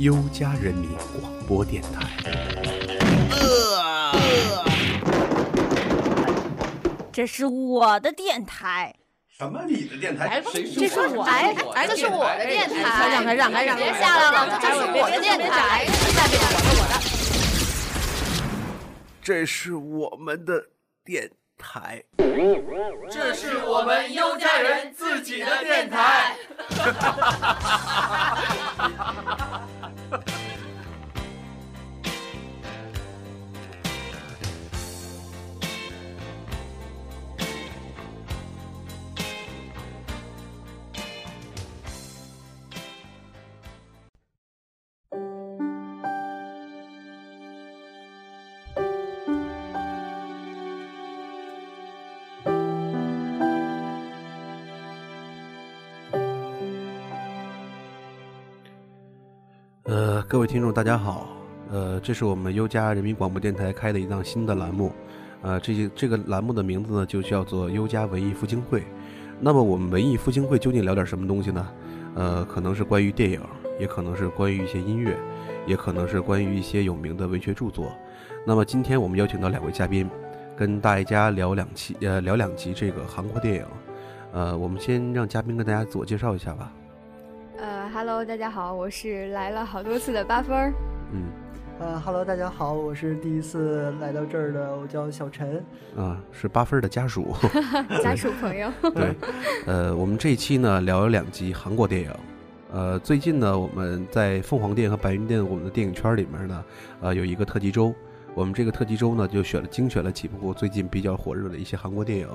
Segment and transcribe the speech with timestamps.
[0.00, 2.08] 优家人民广播电台。
[7.12, 8.94] 这是我的电台。
[9.28, 9.60] 什么？
[9.68, 10.42] 你的电台？
[10.50, 13.10] 谁这说是哎哎，这是我的电台。
[13.10, 13.82] 让开让开让开！
[13.82, 15.84] 别下来了，这是我的电台。
[15.84, 16.94] 下面我的我的。
[19.22, 20.64] 这是我们的
[21.04, 22.02] 电台。
[23.10, 26.34] 这是我们优家人自己的电台。
[60.30, 61.26] 各位听众，大家好。
[61.72, 64.92] 呃，这是我们优家人民广播电台开的一档新的栏目。
[65.42, 68.84] 呃，这些这个栏目的名字呢，就叫做优家文艺复兴会。
[69.40, 71.68] 那么，我们文艺复兴会究竟聊点什么东西呢？
[72.14, 73.40] 呃，可能是关于电影，
[73.80, 75.18] 也可能是关于一些音乐，
[75.66, 77.90] 也可能是关于一些有名的文学著作。
[78.46, 80.08] 那么，今天我们邀请到两位嘉宾，
[80.56, 83.64] 跟大家聊两期，呃，聊两集这个韩国电影。
[84.32, 86.72] 呃，我们先让嘉宾跟大家自我介绍一下吧。
[87.90, 90.72] 呃，Hello，大家好，我是来了好多次的八分儿。
[91.12, 91.24] 嗯，
[91.80, 95.56] 呃哈喽，大家好，我是第一次来到这儿的，我叫小陈。
[95.96, 97.34] 啊，是八分儿的家属。
[98.00, 98.70] 家属朋友。
[98.94, 99.14] 对，
[99.66, 102.10] 呃，我们这一期呢聊了两集韩国电影。
[102.72, 106.64] 呃，最近呢，我们在凤凰店和白云店我们的电影圈里面呢，
[107.00, 107.92] 呃，有一个特辑周。
[108.34, 112.28] 我们这个特辑周呢，就选了精选了几部最近比较火热的一些韩国电影。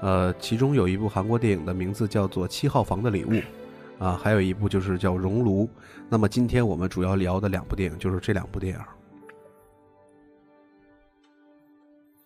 [0.00, 3.30] 呃，其中有一部韩国电影的名字叫做《七号房的礼物》，
[3.98, 5.64] 啊，还有一部就是叫《熔炉》。
[6.08, 8.80] 那么今天我们主要聊的两部电影就是这两部电影。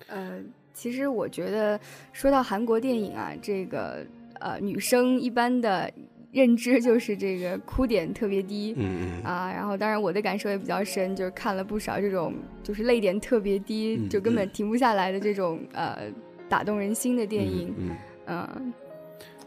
[0.08, 0.40] 呃，
[0.74, 1.78] 其实我觉得
[2.12, 4.04] 说到韩国电影啊，这个
[4.40, 5.92] 呃女生一般的
[6.32, 8.74] 认知就是这个哭点特别低。
[8.76, 9.22] 嗯嗯。
[9.22, 16.10] 啊，然后当然我的感受也比较深，就是看了不少这种就是泪点特别低，嗯就根本停不下来的这种呃
[16.48, 17.72] 打动人心的电影。
[17.78, 17.90] 嗯。
[18.26, 18.72] 嗯嗯，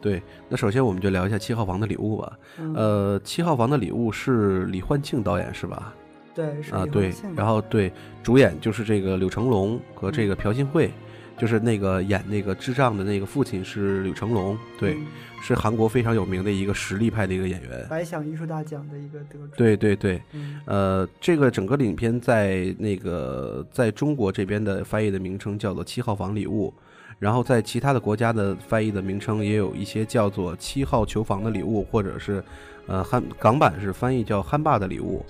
[0.03, 2.37] 对，那首先我们就聊一下《七号房的礼物》吧。
[2.59, 5.93] 嗯、呃，《七号房的礼物》是李焕庆导演是吧？
[6.35, 7.89] 对，是啊，对，然后对，
[8.21, 10.91] 主演就是这个柳成龙和这个朴信惠，
[11.37, 15.05] 就是那个演那个智障的那个父亲是柳成龙，对，嗯
[15.41, 17.85] 是韩国非常有名的一个实力派的一个演员。
[17.89, 19.55] 白想艺术大奖的一个得主。
[19.55, 26.73] 对对对，嗯，呃，这个整个影片在那个在中国这边的翻译的名称叫做《七号房礼物》，
[27.23, 32.43] 然后在其他的国家的翻译的名称也有一些叫做《七号球房的礼物》，或者是
[32.85, 35.25] 呃汉港版是翻译叫《憨爸的礼物》。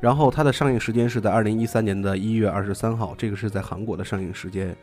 [0.00, 4.76] 然后它的上映时间是在二零一三年的一月二十三号，这个是在韩国的上映时间。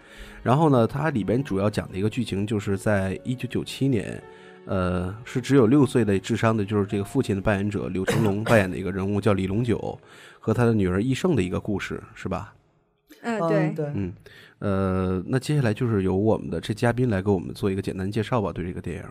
[0.43, 4.23] 然后呢，它里边主要讲的一个剧情就是在一九九七年，
[4.63, 9.99] 呃，是只有六岁的智商的，就是这个父亲的扮演者柳成龙扮演的一个人物叫李龙九，
[10.39, 12.53] 和他的女儿易胜的一个故事，是吧？
[13.23, 14.13] 嗯，嗯对，对，嗯，
[14.65, 19.03] 呃，那接下来就是由我们的这嘉宾来给我们做一个简单介绍吧，对这个电影。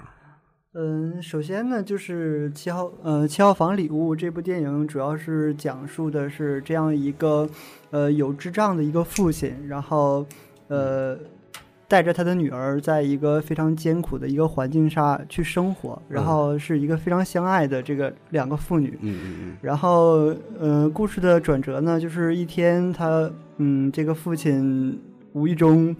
[0.72, 7.48] 嗯，首先呢，就是七号，呃，七号房礼物这部电影主要是讲述的是这样一个，
[7.92, 10.26] 呃，有智障的一个父亲，然后，
[10.66, 11.16] 呃，
[11.86, 16.26] 带着他的女儿在一个非常艰苦的一个环境下去生活，然嗯。
[16.26, 19.56] 后是一个非常相爱的这个两个父女，嗯嗯嗯。
[19.62, 25.00] 然后，呃，故事的转折呢，就是一天他，嗯，这个父亲
[25.34, 25.94] 无意中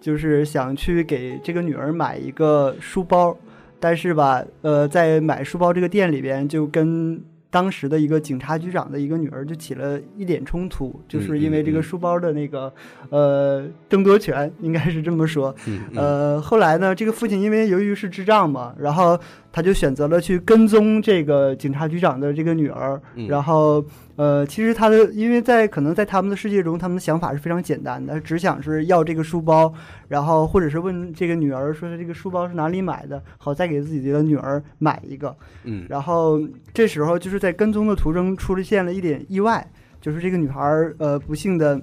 [0.00, 3.36] 就是想去给这个女儿买一个书包，
[3.80, 12.72] 但是吧，呃，在买书包这个店里边就跟当时的一个警察局长的一个女儿就起了一点冲突，就是因为这个书包的那个
[13.08, 15.54] 呃争夺权，应该是这么说。
[15.94, 19.18] 呃，后来呢，这个父亲因为由于是智障嘛，然后
[19.58, 23.84] 他就选择了去跟踪这个警察局长的这个女儿，嗯然后
[24.14, 29.74] 呃，其实他的因为在可能在他们的世界中，他们的想法是非常简单的，只想是要这个书包，
[30.06, 35.36] 然后或者是问这个女儿说这个书包是哪里买的，好再给自己的女儿买一个。
[35.64, 36.40] 嗯然后
[36.72, 39.68] 这时候就是在跟踪的途中出现了一点意外，
[40.00, 41.80] 就是这个女孩儿呃不幸的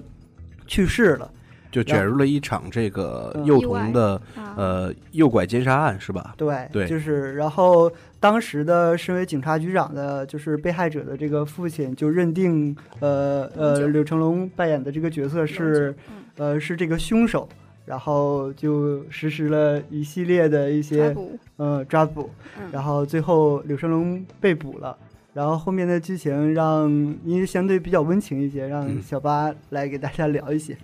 [0.66, 1.30] 去世了。
[1.70, 6.34] 就卷入了一场这个嗯幼童的啊，呃诱拐奸杀案，是吧？
[6.36, 17.48] 对，对就是然后当时的身为警察局长的，就是被害者的这个父亲就认定，呃呃，柳成龙扮演的这个角色是，嗯呃是这个凶手，
[17.84, 24.96] 然后就实施了一系列的一些抓捕，呃抓捕，嗯然后最后柳成龙被捕了。
[25.34, 26.88] 然后后面的剧情让
[27.22, 30.74] 因为相对比较温情一些，让嗯小八来给大家聊一些。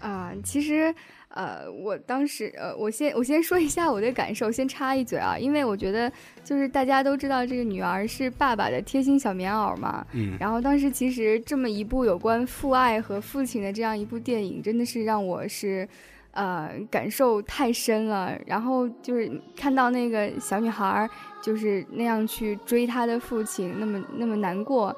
[0.00, 0.94] 啊，其实，
[1.28, 6.10] 呃，我当时，呃，我先我先说一下我的感受，先插一嘴啊，因为我觉得
[6.44, 15.88] 就是大家都知道这个女儿是爸爸的贴心小棉袄嘛，嗯然后当时其实这么一部有关父爱和父亲的这样一部电影，真的是让我是，
[16.30, 18.38] 呃，感受太深了。
[18.46, 21.10] 然后就是看到那个小女孩儿
[21.42, 24.96] 就是那样去追她的父亲，那么那么难过，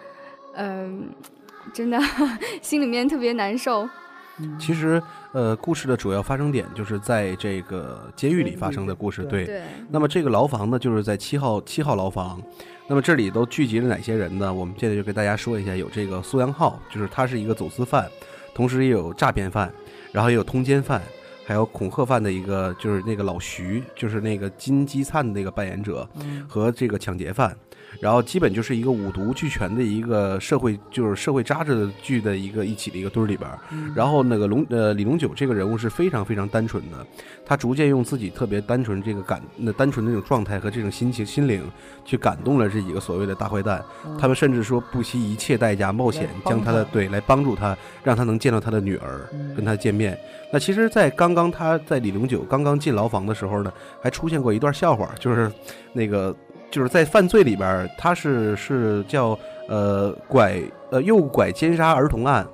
[0.54, 1.08] 嗯、
[1.72, 1.98] 真的
[2.60, 3.88] 心里面特别难受。
[4.58, 5.02] 其实，
[5.32, 9.24] 呃，故事的主要发生点就是在这个监狱里发生的故事。
[9.24, 12.40] 对，对，那么这个牢房呢，就是在七号七号牢房。
[12.88, 14.52] 那么这里都聚集了哪些人呢？
[14.52, 18.08] 我们现在就给大家说一下，有这个苏阳浩，就是他是一个走私犯，
[18.52, 19.72] 同时也有诈骗犯，
[20.10, 21.00] 然后也有通奸犯，
[21.46, 27.56] 还有恐吓犯的一个，就是那个老徐，就是那个金基灿的那个扮演者，嗯和这个抢劫犯，
[27.98, 33.58] 然后基本就是一个五毒俱全的一个社会，就是社会渣子剧的一个一起的一个堆儿里边儿。
[33.94, 37.04] 然后那个龙呃李龙九这个人物是非常非常单纯的，
[37.44, 41.62] 他逐渐用自己特别单纯这个感那单纯的那种状态和这种心情心灵
[42.04, 43.82] 去感动了这几个所谓的大坏蛋，
[44.18, 50.18] 他们甚至说不惜一切代价冒险将他的对来帮助他，让他能见到他的女儿，嗯跟他见面。
[50.52, 53.72] 那其实，在刚刚他在李龙九刚刚进牢房的时候呢，
[54.02, 55.50] 还出现过一段笑话，就是
[55.92, 56.34] 那个
[56.70, 59.38] 就是在犯罪里边，他是是叫
[59.68, 62.46] 呃拐呃诱拐奸杀儿童案。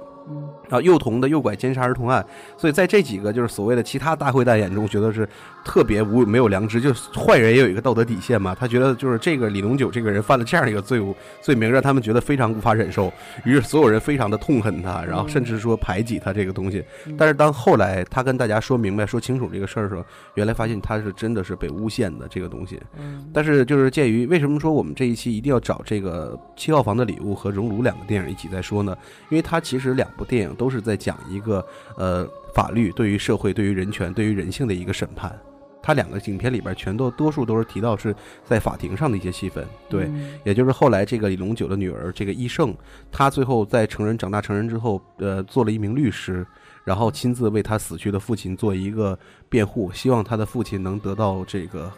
[0.70, 2.24] 嗯啊，幼童的诱拐奸杀儿童案，
[2.56, 5.28] 所以在这几个就是所谓的其他大坏蛋眼中，觉得是
[5.64, 8.54] 特别无没有良知，就是坏人也有一个道德底线嘛。
[8.54, 13.12] 他觉得就是这个李龙九这个人犯了这样一个罪物罪名，让他们觉得非常无法忍受，
[13.44, 16.84] 于是所有人非常的痛恨他，然后甚至说排挤他这个东西。
[17.16, 20.04] 但是当后来他跟大家说明白、说清楚这个事儿的时候，
[20.34, 22.80] 原来发现他是真的是被诬陷的这个东西。
[22.98, 28.96] 嗯但是就是鉴于为什么说我们这一期一定要找这个《七号房的礼物》和《熔炉》两个电影一起在说呢？
[29.28, 31.64] 因为它其实两部电影都是在讲一个
[31.96, 35.38] 呃法律对于社会、对于人权、对于人性的一个审判。
[35.82, 38.12] 他两个影片里边全都多数都是提到是
[38.44, 42.74] 在法庭上的一些戏份，对，嗯也就是后来这个李龙九的女儿这个医胜，
[43.12, 46.44] 她最后在成人长大成人之后，呃，做了一名律师，
[46.82, 49.16] 然后亲自为她死去的父亲做一个
[49.48, 51.88] 辩护，希望她的父亲能得到这个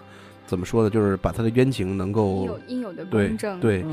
[0.49, 3.61] 怎么说呢，就是把他的冤情能应够有应有的公正。
[3.61, 3.85] 对，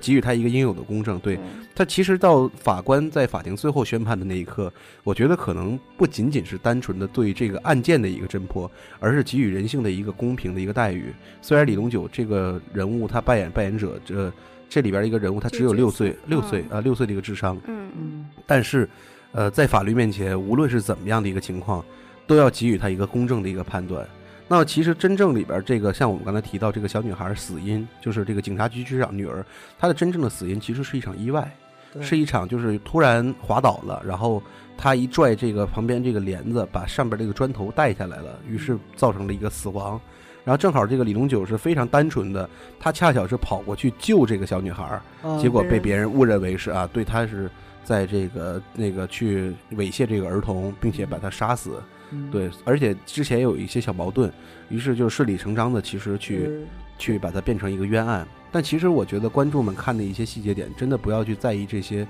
[0.00, 1.18] 给予他一个应有的公正。
[1.20, 1.38] 对
[1.74, 4.72] 他其实到法官在法庭最后宣判的那一刻，
[5.04, 8.68] 我觉得可能不仅仅是单纯的对这个案件的一个侦破，
[8.98, 11.12] 而是给予人性的一个公平的一个待遇。
[11.42, 14.32] 虽然李龙九这个人物他扮演扮演者这
[14.68, 18.88] 这里边一个人物他只有六岁六岁嗯啊六岁的一个智商，嗯嗯但是，
[19.32, 21.84] 呃，在法律面前，无论是怎么样的一个情况，
[22.26, 24.08] 都要给予他一个公正的一个判断。
[24.50, 29.44] 那么，其实真正里边这个，像我们刚才提到这个小女孩死因，就是这个警察局局长女儿，
[29.78, 31.54] 她的真正的死因其实是一场意外，
[32.00, 34.42] 是一场就是突然滑倒了，然后
[34.76, 40.00] 她一拽这个旁边这个帘子，把上边这个砖头带下来了，于是造成了一个死亡。
[40.44, 42.48] 然后正好这个李龙九是非常单纯的，
[42.80, 44.82] 他恰巧是跑过去救这个小女孩，
[45.22, 47.50] 啊结果被别人误认为是啊，对他是
[47.84, 51.72] 在这个那个去猥亵这个儿童，并且把他杀死。
[51.74, 51.97] 嗯
[52.30, 54.32] 对，而且之前有一些小矛盾，
[54.68, 56.66] 于是就顺理成章的其实去是
[56.98, 58.26] 去把它变成一个冤案。
[58.50, 62.06] 但其实我觉得观众们看的一些细节点，真的不要去在意这些。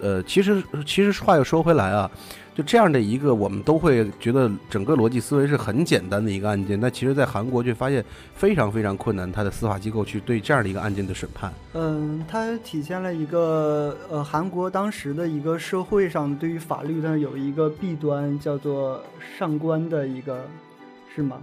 [0.00, 2.10] 呃，其实其实话又说回来啊，
[2.54, 8.04] 就这样的一个我们都会觉得整个逻辑思维是很简单的一个案件，但其实在韩国却发现
[8.36, 11.52] 非常非常困难，他的司法机构去对这样的一个案件的审判。
[11.72, 19.02] 嗯，它体现了一个呃韩国当时的一个社会上对于法律呢有一个弊端，叫做
[19.36, 20.46] 上官的一个，
[21.12, 21.38] 是吗？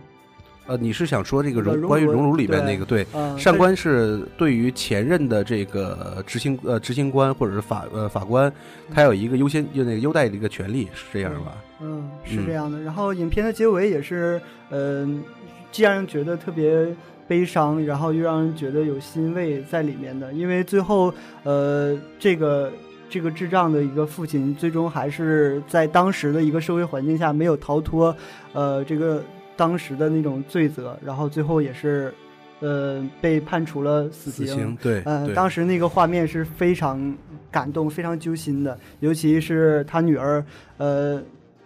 [0.68, 3.06] 呃，你是想说这个呃熔炉熔关于熔炉里边那个对？
[3.14, 8.52] 嗯，上官是对于前任的这个执行呃执行官或者是法呃法官，
[8.94, 11.58] 他有一个优先就那个优待的一个权利，是这样吧？
[11.82, 12.80] 嗯，是嗯这样的。
[12.82, 14.40] 然后影片的结尾也是，
[14.70, 15.24] 嗯、
[15.72, 16.88] 既让人觉得特别
[17.28, 20.32] 悲伤，然后又让人觉得有欣慰在里面的。
[20.32, 21.14] 因为最后，
[21.44, 22.72] 呃，这个
[23.10, 28.16] 这个智障的一个父亲，最终还是在当时的一个社会环境下没有逃脱，
[28.54, 29.24] 呃，这个
[29.56, 32.14] 当时的那种罪责，然后最后也是，
[32.60, 37.16] 呃，被判处了死死刑对，呃，当时那个画面是非常
[37.52, 40.44] 感动、非常揪心的，尤其是他女儿，
[40.78, 41.22] 呃，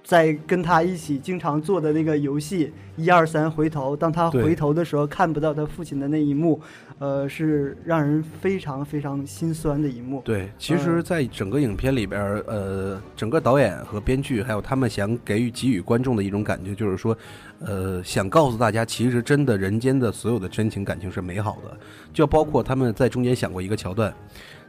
[0.05, 6.61] 在跟他一起经常做的那个游戏一二三回头，当他回头的时候看不到他父亲的那一幕，
[6.99, 10.21] 呃，是让人非常非常心酸的一幕。
[10.23, 17.17] 对，其实，嗯在整个影片里边儿，呃，整个导演和编剧，还有他们想给予给予观众的一种感觉，就是说，
[17.61, 21.75] 呃，想告诉大家，其实真的人间的所有的真情感情是美好的，
[22.13, 24.13] 就包括他们在中间想过一个桥段，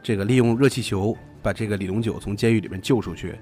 [0.01, 3.35] 这个利用热气球把这个李龙九从监狱里面救出去。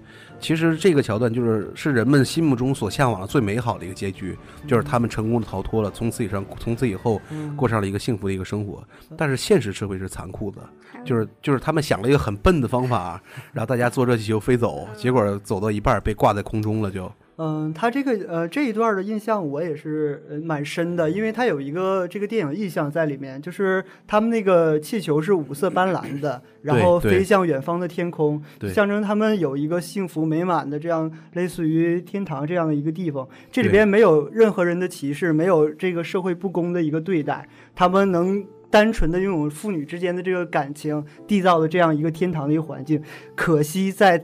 [0.46, 4.38] 其实这个桥段就是是人们心目中所向往的最美好的一个结局，
[4.68, 7.58] 就是他们成功的逃脱了，从此以上从此以后嗯。
[7.58, 8.84] 过上了一个幸福的一个生活。
[9.18, 10.62] 但是现实社会是残酷的，
[11.04, 13.20] 就是就是他们想了一个很笨的方法，
[13.54, 17.12] 然后大家坐热气球飞走，结果走到一半被挂在空中了就。
[17.38, 28.42] 嗯，他这个呃这一段的印象我也是呃蛮深的，因为他有一个这个电影意象在里面，就是他们那个气球是五色斑斓的，然后飞向远方的天空，
[28.74, 33.28] 象征他们有一个幸福美满的这样类似于天堂这样的一个地方。
[33.52, 38.46] 这里边没有任何人的歧视，没有这个社会不公的一个对待，他们能。
[38.68, 43.02] 单纯的拥有父女之间的这个感情，缔造的这样一个天堂的一个环境，
[43.34, 44.22] 可惜在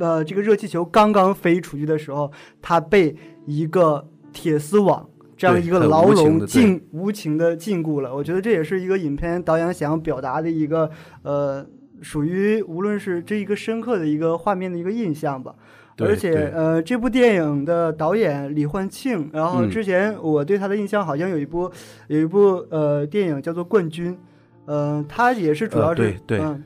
[0.00, 3.14] 呃，这个热气球刚刚飞出去的时候，它被
[3.46, 8.12] 一个铁丝网这样一个牢笼禁无情的禁锢了。
[8.12, 10.90] 我觉得这也是一个影片导演想要表达的一个
[11.22, 11.64] 呃，
[12.02, 15.54] 属于无论是这一个深刻的一个画面的一个印象吧。
[16.02, 21.70] 而且呃，这部电影的导演李焕庆，然后嗯之前我对他的印象好像有一部
[22.08, 24.14] 有一部呃电影叫做《冠军》，
[24.64, 26.64] 呃，他也是主呃要是、对对嗯，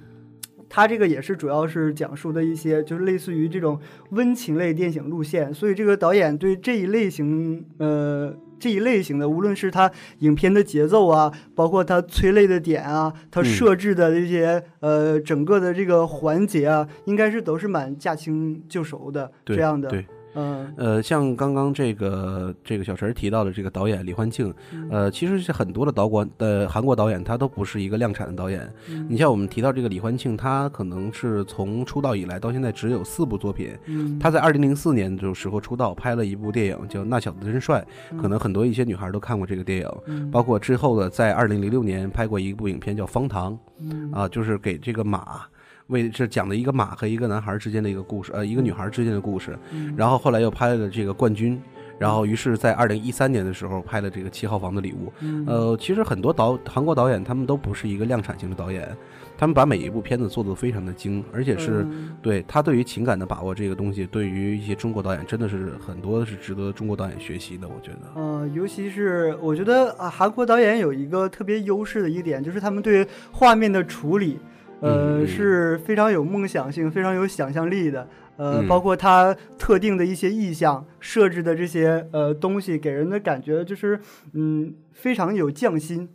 [0.74, 3.78] 他这个也是主要是讲述的一些就是类似于这种
[4.10, 9.88] 温情类电影路线，所以这个导演对这一类型呃这一类型的，无论是他
[10.18, 20.04] 影片的节奏啊，包括他催泪的点啊，他嗯设置的这些、呃整个的这个环节啊，应该是都是蛮驾轻就熟的对这样的，对，
[20.34, 28.68] 嗯呃，像刚刚这个这个小陈提到的这个导演李焕庆，嗯呃，其实是很多的导管的韩国导演，他都不是一个量产的导演。
[28.90, 33.70] 嗯你像我们提到这个李焕庆，他可能是从出道以来到现在只有四部作品。
[33.86, 37.86] 嗯，他在二零零四年的时候出道，拍了一部电影叫《那小子真帅》，
[38.20, 39.88] 可能很多一些女孩都看过这个电影。
[40.06, 45.42] 嗯包括之后的，在二零零六年拍过一部影片叫《方糖》，嗯啊，就是给这个马，
[45.88, 49.58] 为这讲的一个马和一个男孩之间的一个故事，呃，一个女孩之间的故事。
[49.72, 51.60] 嗯然后后来又拍了这个冠军，
[51.98, 55.12] 然后于是，在二零一三年的时候拍了这个七号房的礼物。
[55.20, 58.96] 嗯呃，其实很多导韩国导演他们都不是一个量产型的导演，
[59.36, 61.82] 他们把每一部片子做得非常的精，而且是。
[61.82, 67.98] 嗯对他对于情感的把握这个东西，对于一些中国导演真的是很多是值得中国导演学习的，我觉得。
[68.14, 74.38] 呃，尤其是我觉得啊，韩国导演有一个特别优势的一点，就是他们对画面的处理，
[74.80, 78.08] 呃，是非常有梦想性、非常有想象力的。
[78.36, 83.98] 呃，嗯包括它特定的一些意象设置的这些呃东西，给人的感觉就是
[84.32, 86.08] 嗯，非常有匠心。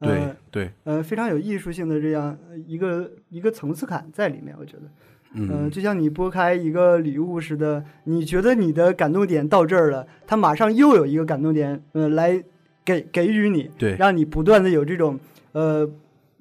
[0.00, 4.84] 对呃对，呃，非常有艺术性的这样呃一个一个层次感在里面，我觉得。
[5.34, 12.42] 嗯、嗯，就像你拨开一个礼物似的，你觉得你的感动点到这儿了，它马上又有一个感动点，呃，来
[12.84, 15.20] 给给予你，对让你不断的有这种
[15.52, 15.88] 呃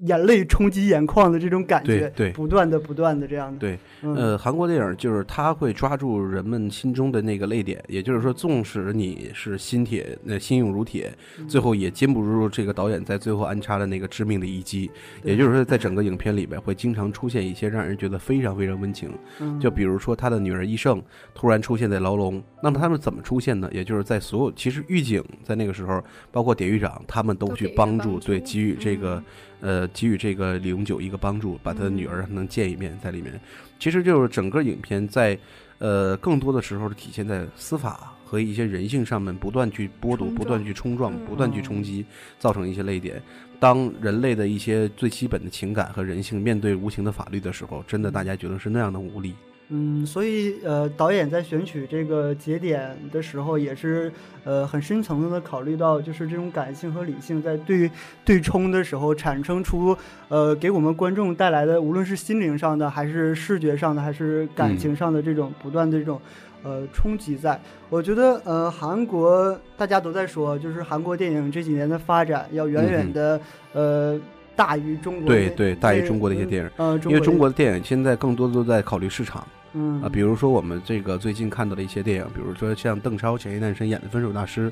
[0.01, 2.32] 眼泪冲击眼眶的这种感觉，对对。
[2.32, 11.12] 不断的不断的这样的，对，嗯、呃，韩国电影就是他会抓住人们心中的那个泪点，也就是说，纵使你是心铁，呃，心勇如铁，
[11.48, 14.89] 最后也禁不住这个导演在最后安插的那个致命的一击。
[15.22, 15.34] 对。
[15.34, 19.60] 也就是说，在整个影片里边会经常出现一些让人觉得非常非常温情，嗯。
[19.60, 21.01] 就比如说他的女儿医生
[21.34, 23.70] 突然出现在牢笼，那么他们怎么出现呢？
[23.74, 26.01] 也就是在所有其实狱警在那个时候，
[26.32, 28.27] 包括典狱长，他们都去帮助，帮助。
[28.27, 29.24] 对，给予这个嗯
[29.62, 33.39] 呃给予这个李永久一个帮助，把他的女嗯儿能见一面在里面。
[33.80, 35.38] 其实就是整个影片在
[35.78, 42.06] 呃更多的时候是体现在司法和一些人性上面不断去剥夺、不断去冲撞、嗯不断去冲击，
[42.38, 43.22] 造成一些泪点。
[43.60, 49.34] 当人类的一些最基本的情感和人性面对无情的法律的时候，真的大家觉得是那样的无力。
[49.70, 54.12] 嗯，所以呃，导演在选取这个节点的时候，也是
[54.44, 57.90] 呃很深层次的考虑到，就是这种感性和理性在对
[58.26, 59.96] 对冲的时候，产生出
[60.28, 66.20] 呃给我们观众带来的，无论是心灵上的，还是视觉上的，还是感情上的这种不断的这种。
[66.62, 67.58] 呃，冲击在，
[67.90, 73.40] 我觉得，呃，韩国大家都在说，就是韩国电影这几年的发展要远远的，
[73.72, 74.20] 呃，
[74.58, 76.70] 大于中国，对对，大于中国的一些电影。
[76.76, 80.02] 呃，因为中国的电影现在更多的都在考虑市场嗯。
[80.02, 84.70] 啊，比如说我们这个最近看到的一些电影，比如说像邓超、前一段时间演的《分手大师》，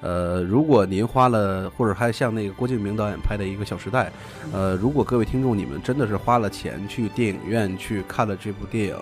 [0.00, 4.06] 呃，如果您花了，或者还像那个郭敬明导演拍的一个《小时代》，
[4.52, 8.96] 呃，如果各位听众你们真的是花了钱去电影院去看了这部电影，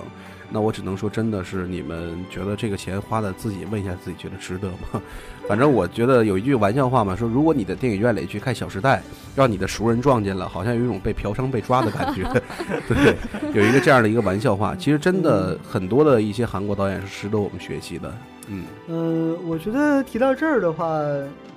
[0.50, 5.02] 那我只能说，真的是你们觉得这个钱花的，自己问一下自己，觉得值得吗？
[5.48, 8.98] 反正我觉得有一句玩笑话嘛，说如果你在电影院里去看《小时代》，
[9.34, 12.22] 让你的熟人撞见了，好像有一种被嫖娼被抓的感觉。
[12.88, 13.16] 对，
[13.54, 14.74] 有一个这样的一个玩笑话。
[14.76, 18.14] 其实真的很多的一些韩国导演是值得我们学习的。
[18.48, 21.00] 嗯呃，我觉得提到这儿的话，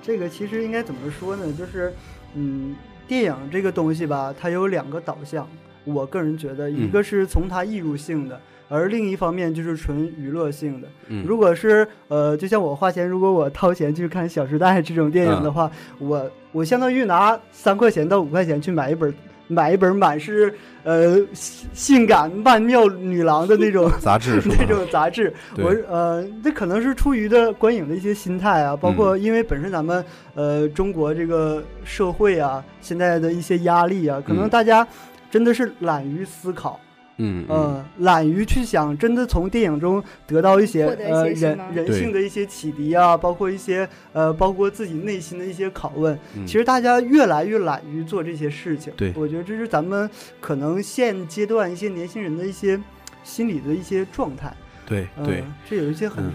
[0.02, 1.52] 这个其实应该怎么说呢？
[1.52, 1.94] 就是，
[2.34, 2.74] 嗯，
[3.06, 5.46] 电影这个东西吧，它有两个导向。
[5.92, 10.88] 我个人觉得，一个是从它艺术性的，而另一方面就是纯娱乐性的。
[11.08, 19.12] 嗯，如果是呃，就像我花钱，如果我掏钱去看《小时代》这种电影的话，我我相当于拿三块钱到五块钱去买一本
[19.48, 20.54] 买一本满是
[20.84, 30.04] 呃性性感曼妙女郎的那种 杂志那种杂志，我呃，这可能是出于的观影的一些心态啊，包括因为本身咱们
[30.34, 34.48] 呃中国这个社会啊，现在的一些压力啊，可能嗯。
[34.48, 34.86] 大家
[35.30, 36.80] 真的是懒于思考，
[37.18, 46.18] 嗯嗯呃，懒于去想，真的从电影中得到一些呃人人性的一些启迪啊，包括一些呃，包括自己内心的一些拷问。
[46.34, 48.92] 嗯其实大家越来越懒于做这些事情。
[48.96, 50.10] 对我觉得这是咱们
[50.40, 52.80] 可能现阶段一些年轻人的一些
[53.22, 54.52] 心理的一些状态。
[54.84, 56.32] 对嗯对，这有一些很嗯。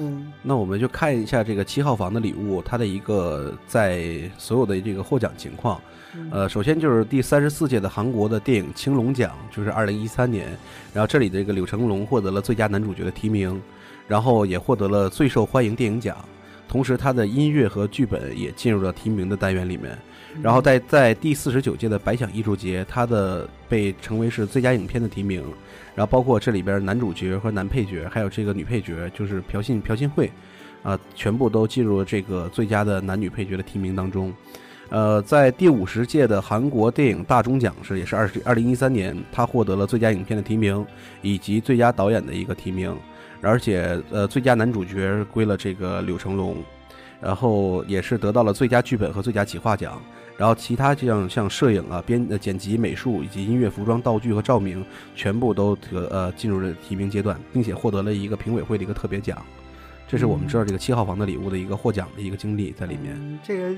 [0.00, 5.80] 嗯那我们就看一下这个七号房的礼物，它的一个在所有的这个获奖情况。
[6.14, 10.48] 嗯呃，首先就是第三十四届的韩国的电影青龙奖，就是二零一三年，
[10.94, 13.60] 然后这里的这个柳成龙获得了最佳男主角的提名，
[14.06, 16.16] 然后也获得了最受欢迎电影奖，
[16.66, 19.96] 同时他的音乐和剧本也进入了提名的单元里面。
[20.42, 25.42] 然后在在第四十九届的百想艺术节，他的被称为是最佳影片的提名，
[25.94, 30.30] 然后包括这里边男主角和男配角，还有这个女配角，就是朴信朴信惠，
[30.82, 34.32] 啊、全部都进入了这个最佳的男女配角的提名当中。
[34.90, 40.84] 呃，在第五十届的韩国电影大钟奖是也是二十二零一三年，他获得了最佳影片的提名
[41.20, 42.96] 以及最佳导演的一个提名，
[43.42, 46.56] 而且呃最佳男主角归了这个柳成龙，
[47.20, 50.00] 然后也是得到了最佳剧本和最佳企划奖。
[50.38, 54.84] 然后其他像像摄影啊、编呃剪辑、美术以及音乐、服装、道具和照明，
[55.16, 59.36] 全部都得呃进入了提名阶段，并且获得了一个评委会的一个特别奖。
[60.08, 63.14] 这是我们知道这个七号房的礼物的一个获奖的一个经历在里面。
[63.20, 63.76] 嗯这个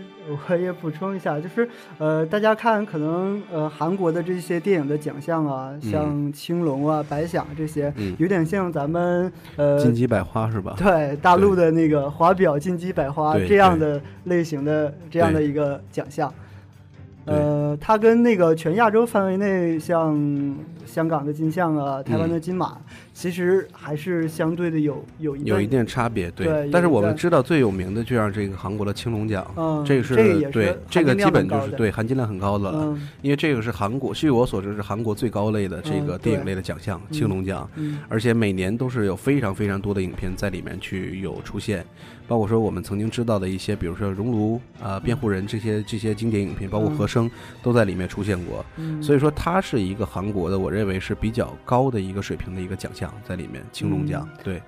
[0.49, 1.69] 我也补充一下，就是
[1.99, 10.75] 呃，大家看可能呃韩国的这些电影的奖项啊，嗯像青龙啊、白想这些，嗯，有点像咱们呃金鸡百花是吧？
[10.79, 16.33] 对大陆的那个华表金鸡百花这样的类型的这样的一个奖项。
[17.27, 20.19] 呃，它跟那个全亚洲范围内，像
[20.91, 22.77] 香港的金像啊、台湾的金马，
[23.15, 26.47] 其实还是相对的有有一有一定差别，对。
[26.47, 30.15] 对但是我们知道最有名的就像这个韩国的青龙奖，嗯，这个是
[30.51, 32.79] 对，这个基本就是对含金量很高的了。
[32.83, 37.69] 嗯因为这个是韩国，据我所知是韩国最高类的这嗯个电影类的奖项，青龙奖。
[37.77, 41.85] 嗯而且每年都是有非常非常多的影片在里面去有出现，
[42.27, 47.29] 包括说我们曾经知道的一些，比如说《熔炉》啊、辩护人》这些这些经典影片，包括《嗯和声》
[47.63, 48.65] 都在里面出现过。
[48.77, 54.29] 嗯，所以说，它是一个韩国的，我认为是比较高的一个水平的一个奖项在里面，青龙奖。
[54.43, 54.63] 对，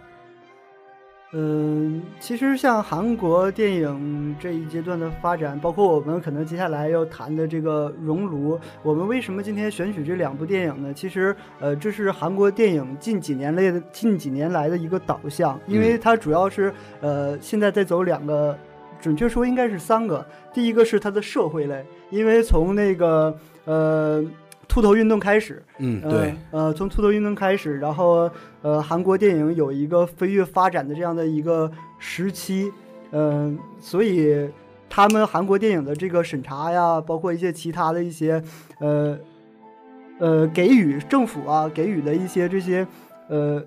[1.33, 10.93] 嗯，其实像韩国电影这一阶段的发展，包括我们可能接下来要谈的这个《熔炉》，我们为什么今天选取这两部电影呢？
[10.93, 18.59] 其实，呃，这是韩国电影近几年来的近几年来的一个导向，因为它主要是呃现在在走两个，
[19.01, 20.27] 准确说应该是三个。
[20.53, 24.23] 第一个是它的社会类，因为从那个呃
[24.73, 28.31] 秃头运动开始，嗯，对，呃，呃，从秃头运动开始，然后
[28.63, 32.73] 呃，韩国电影有一个飞跃发展的这样的一个时期，
[33.11, 34.49] 嗯、所以
[34.89, 38.43] 他们韩国电影的这个审查呀，包括一些其他的一些
[38.79, 39.19] 呃
[40.19, 42.87] 呃给予政府啊给予的一些这些
[43.29, 43.63] 呃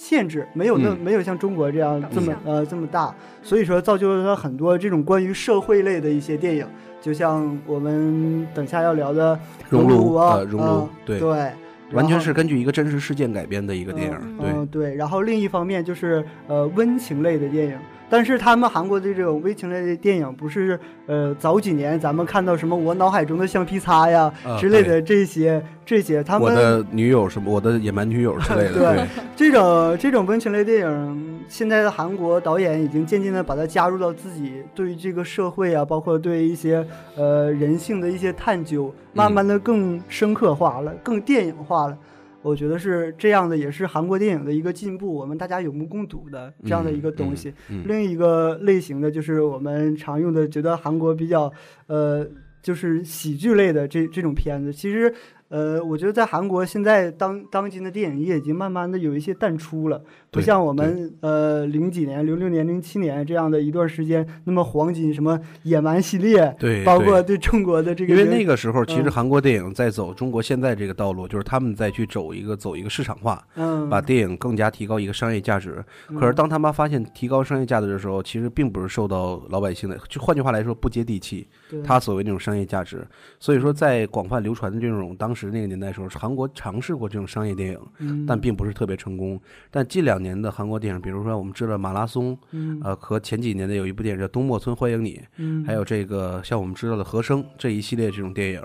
[0.00, 6.64] 限制，没有那、嗯没有像中国这样这么呃这么大，所以说造就了很多这种关于社会类的一些电影，
[7.00, 9.36] 就像我们等下要聊的
[9.68, 11.50] 熔炉啊，呃熔炉啊对对，
[11.92, 14.16] 完全是根据一个真实事件改编的一个电影。
[14.22, 14.94] 嗯对，嗯，对。
[14.94, 17.76] 然后另一方面就是呃温情类的电影，
[18.10, 28.72] 但是他们韩国的这种温情类的电影，不是呃早几年咱们看到什么我脑海中的橡皮擦呀、啊之类的这些这些，他们我的女友什么，我的野蛮女友之类的。
[28.72, 41.96] 对对，这种这种温情类电影，现在的韩国导演已经渐渐的把它加入到自己对于这个社会啊，包括对一些呃人性的一些探究，慢慢的更深刻化了，更电影化了。
[42.42, 47.50] 我觉得是这样的，也是韩国电影的一个进步，我们大家有目共睹的这样的一个东西。
[47.68, 51.52] 嗯，嗯另一个类型的就是我们常用的，觉得韩国比较
[51.86, 52.26] 呃，
[52.62, 54.72] 就是喜剧类的这这种片子。
[54.72, 55.12] 其实
[55.48, 75.82] 呃，我觉得在韩国现在当当今的电影业已经慢慢的有一些淡出了，不像我们呃零几年、零六年、零七年这样的一段时间那么黄金，什么野蛮系列，对，包括对中国的这个因为那个时候，其实嗯韩国电影在走中国现在这个道路，就是他们在去走一个走一个市场化，嗯，把电影更加提高一个商业价值。
[76.18, 81.48] 可是当他们发现提高商业价值的时候，其实并不是受到老百姓的，就换句话来说，不接地气。
[81.84, 83.06] 他所谓那种商业价值，
[83.38, 88.26] 所以说在广泛流传的这种当时那个年代时候，韩国尝试过这种商业电影，嗯。
[88.26, 89.40] 但并不是特别成功。
[89.70, 92.80] 但近两年的韩国电影，比如说我们知道马拉松，嗯。
[92.82, 95.64] 呃，和前几年的有一部电影叫《东莫村欢迎你》，嗯。
[95.64, 98.62] 还有这个像我们知道的《和声》这一系列这种电影，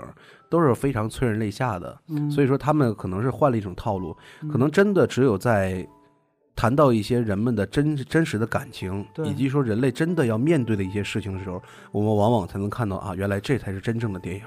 [0.48, 1.96] 都是非常催人泪下的。
[2.08, 2.30] 嗯。
[2.30, 4.48] 所以说他们可能是换了一种套路，嗯。
[4.48, 5.86] 可能真的只有在
[6.56, 11.62] 谈到一些人们的真真实的感情，以及说人类真的要面对的一些事情的时候，
[11.92, 14.42] 我们往往才能看到啊，原来这才是真正的电影。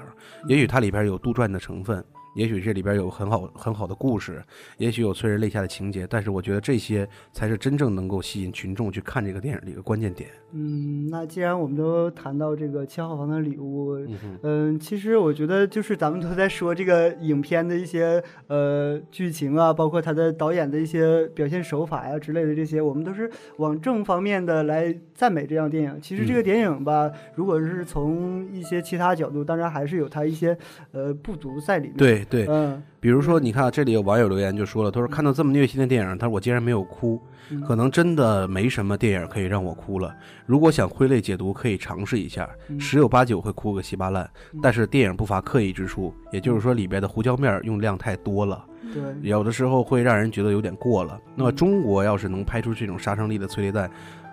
[0.46, 2.04] 也许它里边有杜撰的成分。
[2.38, 4.40] 也许这里边有很好很好的故事，
[4.76, 10.30] 也许有催人泪下的情节，但是我觉得这些才是真正能够吸引群众去看这个电影的一个关键点。
[10.52, 26.00] 嗯，那既然我们都谈到这个七号房的礼物，嗯，嗯，其实我觉得就是咱们都在说这个影片的一些呃剧情啊，包括他的导演的一些表现手法呀、之类的这些，我们都是往正方面的来赞美这样电影。
[26.00, 30.56] 其实这个嗯电影吧，如果是从一些其他角度，当然还是有它一些
[30.92, 40.14] 呃不足在里面。，对对，嗯，比如说，你看啊这里有网友留言就说了，他说看到这么虐心的电影，他说我竟然没有哭，嗯可能真的没什么电影可以让我哭了。
[40.46, 44.28] 如果想挥泪解读，可以尝试一下，嗯十有八九会哭个稀巴烂。
[44.62, 51.20] 但是电影不乏刻意之处，也就是说里边的胡椒面用量太多了，对，有的时候会让人觉得有点过了。
[51.34, 53.90] 那么中国要是能拍出这种杀伤力的催泪弹，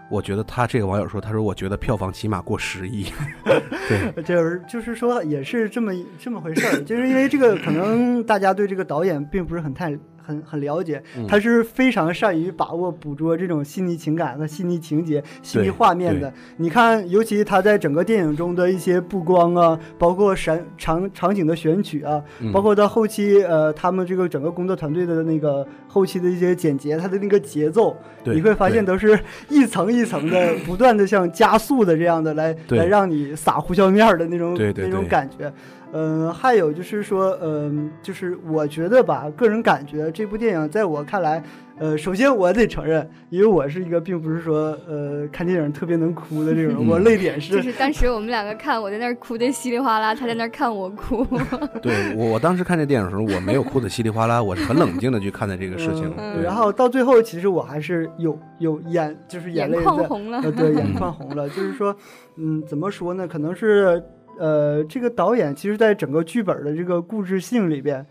[0.09, 3.07] 我觉得他这个网友说，他说我觉得票房起码过十亿。
[3.89, 16.33] 对，就是就是说也是这么这么回事儿，就是因为这个可能大家对这个导演并不是很太很很了解，嗯他是非常善于把握捕捉这种细腻情感和细腻情节、细腻画面的。
[16.57, 35.51] 你看，尤其他在整个电影中的一些布光啊，包括闪场场景的选取啊，嗯包括到后期呃他们这个整个工作团队的那个后期的一些剪辑，他的那个节奏，你会发现都是一层一层的不断的像加速的这样的来来让你撒胡椒面儿的那种那种感觉。
[35.97, 41.41] 嗯、还有就是说，嗯、就是我觉得吧，个人感觉这部电影在我看来，
[41.77, 51.25] 呃，首先我得承认，因为我是一个并不是说呃看电影特别能哭的这种，嗯我泪点是就是 是当时我们两个看，我在那儿哭的稀里哗啦，他在那儿看我哭。
[51.81, 56.13] 对我，我当时看这电影的时候，我没有哭的稀里哗啦，我是很冷静的去看待这个事情。
[56.17, 61.47] 嗯然后到最后，其实我还是有有眼就是眼泪眼眶红了呃，对， 眼眶红了。
[61.47, 61.95] 就是说，
[62.35, 63.25] 嗯，怎么说呢？
[63.25, 64.03] 可能是
[64.37, 68.05] 呃，这个导演其实在整个剧本的这个故事性里边，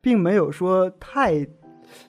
[0.00, 1.46] 并没有说太，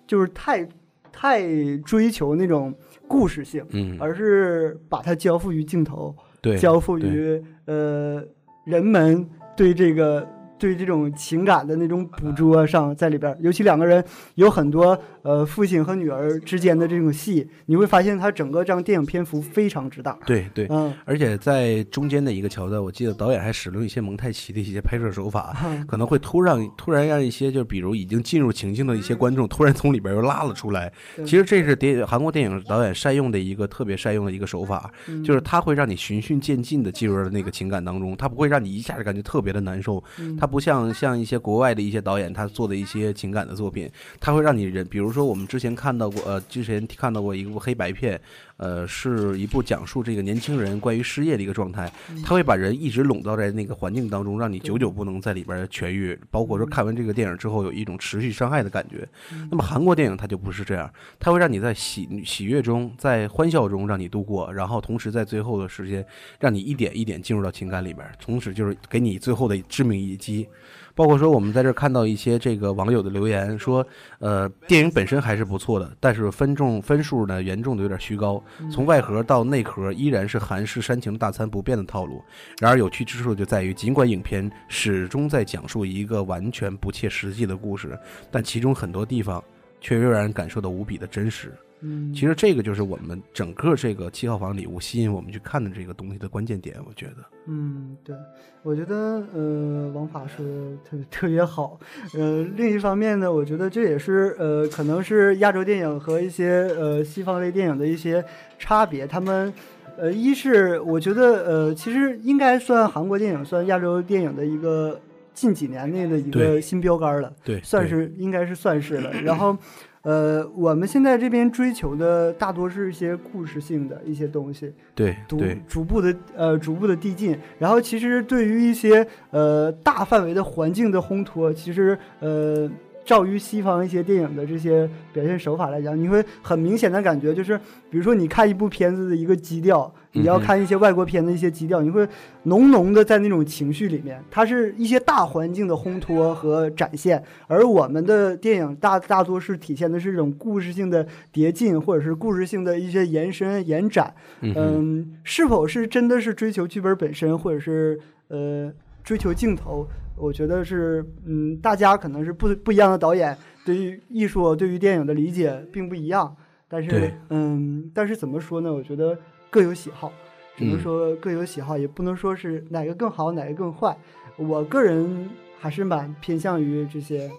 [0.05, 0.67] 就是太
[1.11, 1.43] 太
[1.85, 2.73] 追求那种
[3.07, 8.23] 故事性，嗯，而是把它交付于镜头，对，交付于呃
[8.65, 10.27] 人们对这个。
[10.61, 14.03] 对这种情感的那种捕捉上，在里边，尤其两个人
[14.35, 20.15] 有很多呃父亲和女儿之间的这种戏，你会发现他整个这样电影篇幅非常之大。
[20.23, 30.93] 对对，嗯，而且在中间的一个桥段，我记得导演还使用一些蒙太奇的一些拍摄手法，嗯可能会突然突然让一些就比如已经进入情境的一些观众，突然从里边又拉了出来。
[31.25, 40.03] 其实这是电韩国电影导演善用的一个特别善用的一个手法，嗯就是他会让你循序渐进的进入了那个情感当中，他不会让你一下子感觉特别的难受。
[40.19, 48.19] 嗯他不像像一些国外的一些导演他做的一些情感的作品，他会让你人，比如说我们之前看到过，呃，之前看到过一部黑白片，
[48.61, 51.91] 呃，是一部讲述这个年轻人关于失业的一个状态，
[52.23, 59.07] 他会把人一直笼罩在那个环境当中，让你久久不能在里边痊愈，包括说看完这个电影之后有一种持续伤害的感觉。
[59.49, 60.87] 那么韩国电影它就不是这样，
[61.19, 66.05] 它会让你在喜喜悦中，在欢笑中让你度过，然后同时在最后的时间
[66.39, 70.47] 让你一点一点进入到情感里边，从此就是给你最后的致命一击。
[70.95, 73.85] 包括说我们在这儿看到一些这个网友的留言说，
[74.19, 82.21] 呃，电影本身还是不错的，但是分重分数呢严重的有点虚高，从外核到内核依然是韩式煽情大餐不变的套路。
[82.59, 87.97] 然而有趣之处就在于，尽管影片始终在讲述一个完全不切实际的故事，
[88.29, 89.43] 但其中很多地方
[89.79, 91.53] 却仍然感受到无比的真实。
[91.81, 97.15] 嗯，其实这个就是我们整个这个七号房礼物吸引我们去看的这个东西的关键点，我觉得。
[97.47, 98.15] 嗯，对，
[98.61, 100.51] 我觉得呃，王法说的
[100.83, 101.79] 特别特别好。
[102.13, 108.23] 呃，另一方面呢，我觉得这也是呃，可能是亚洲电影和一些呃西方类电影的一些
[108.59, 109.07] 差别。
[109.07, 109.51] 他们
[109.97, 114.99] 呃，一是我觉得呃，其实应该算韩国电影算亚洲电影的一个
[115.33, 119.11] 近几年内的一个新标杆了，对，算是应该是算是了。
[119.23, 119.57] 然后，
[120.03, 127.37] 呃，我们现在这边追求的大多是一些故事性的一些东西，对对逐步的呃逐步的递进。
[127.59, 132.69] 然后，其实对于一些呃大范围的环境的烘托，其实呃。
[133.03, 137.57] 照于西方一些电影的这些表现手法来讲，你会很明显的感觉，就是
[137.89, 142.07] 比如说你看一部片子的一个基调，你要看一些外国片的一些基调，你会
[142.43, 154.13] 浓浓的在那种情绪里面，它是一些大环境的烘托和展现，而我们的电影大大多是体现的是一种故事性的叠进，或者是故事性的一些延伸延展。
[154.41, 158.71] 嗯，是否是真的是追求剧本本身，或者是呃
[159.03, 159.87] 追求镜头？
[160.17, 163.35] 我觉得是，嗯，大家可能是不不一样的导演
[163.65, 166.35] 对于艺术、对于电影的理解并不一样。
[166.67, 168.71] 但是，嗯，但是怎么说呢？
[168.71, 169.17] 我觉得
[169.49, 170.13] 各有喜好，
[170.55, 173.97] 只能嗯说各有喜好，也不能说是哪个更好，哪个更坏。
[174.37, 177.29] 我个人还是蛮偏向于这些，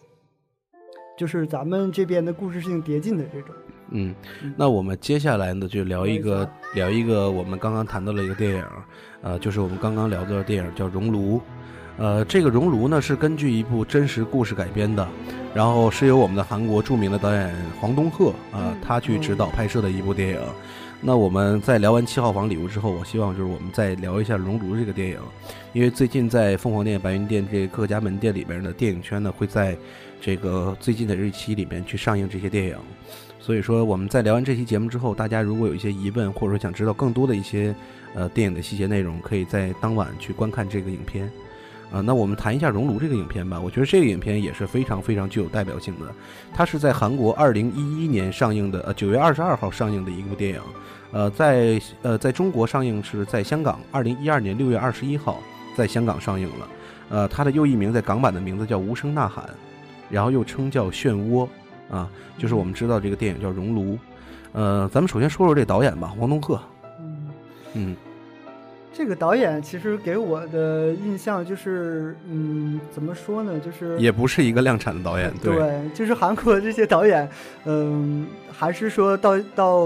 [1.17, 3.55] 就是咱们这边的故事性叠进的这种。
[3.95, 4.15] 嗯，
[4.57, 8.65] 那我们接下来呢，就聊一个聊一个我们刚刚谈到了一个电影，
[9.21, 11.37] 呃，就是我们刚刚聊到的电影叫《熔炉》，
[11.99, 15.07] 呃，这个《熔炉》呢是根据一部真实故事改编的，
[15.55, 20.41] 然后是由我们的韩国著名的导演黄东赫啊、嗯他去指导拍摄的一部电影。
[21.05, 25.19] 那我们在聊完七号房礼物之后，我希望就是我们再聊一下《熔炉》这个电影，
[25.73, 29.77] 因为最近在凤凰店、白云店这各家门店里边的电影圈呢，会在
[30.21, 32.77] 这个最近的日期里面去上映这些电影。
[33.43, 37.75] 所以说，我们在聊完这期节目之后，大家如果有一些疑问，或者说想知道更多的一些
[38.15, 41.29] 呃电影的细节内容，可以在当晚去观看这个影片。
[41.91, 43.61] 啊、那我们谈一下《熔炉》这个影片吧。
[43.61, 46.07] 我觉得这个影片也是非常非常具有代表性的。
[46.55, 50.61] 它是在韩国二零一一年上映的，呃，九月二十二号上映的一部电影。
[51.11, 55.43] 呃，在呃在中国上映是在香港二零一二年六月二十一号
[55.77, 56.69] 在香港上映了。
[57.11, 59.45] 呃，它的又一名在港版的名字叫《无声呐喊》，
[60.09, 61.45] 然后又称叫《漩涡》
[61.93, 63.95] 啊，就是我们知道这个电影叫《熔炉》。
[64.53, 66.61] 呃，咱们首先说说这导演吧，黄东赫。
[66.99, 67.29] 嗯，
[67.75, 67.97] 嗯
[68.95, 73.59] 这个导演其实给我的印象就是，嗯，怎么说呢？
[73.59, 77.27] 就是也不是一个量产的导演，对，对，就是韩国这些导演，
[77.65, 79.77] 嗯，还是说到到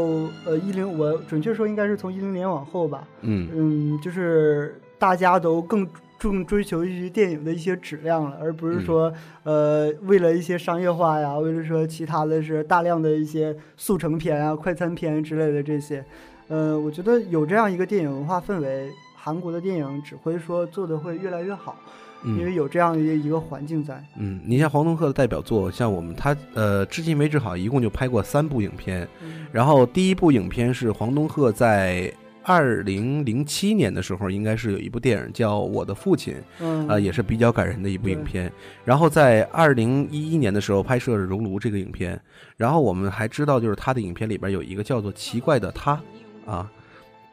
[0.44, 5.86] 呃一零，我准确说应该是从一零年往后吧，嗯嗯，就是大家都更
[6.18, 9.12] 重追求一些电影的一些质量了，而不是嗯说、
[9.44, 16.04] 呃为了一些商业化呀，为了说其他的是大量的一些速成片啊、快餐片之类的这些，
[16.48, 21.76] 呃，我觉得有这样一个电影文化氛围，韩国的电影只会说做的会越来越好，
[22.24, 24.02] 因为嗯有这样一个一个环境在。
[24.18, 29.06] 嗯，你像黄东赫的代表作，像我们他呃，至今为止好像一共就拍过三部影片，
[29.52, 32.10] 然后第一部影片是黄东赫在
[32.46, 38.50] 二零零七年的时候，应该是有一部电影叫《我的父亲》，嗯啊、也是比较感人的一部影片。
[38.84, 42.18] 然后在二零一一年的时候拍摄了《熔炉》这个影片。
[42.56, 46.00] 然后我们还知道，就是他的影片里边有一个叫做《奇怪的他》
[46.50, 46.70] 啊。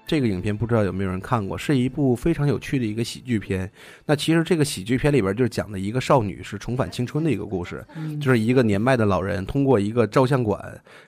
[0.05, 3.69] 这个影片不知道有没有人看过，是一部非常有趣的一个喜剧片。
[4.05, 10.59] 那其实这个喜剧片里边就是讲的一个少女是重返青春的一个故事，嗯就是一个年迈的老人通过一个照相馆，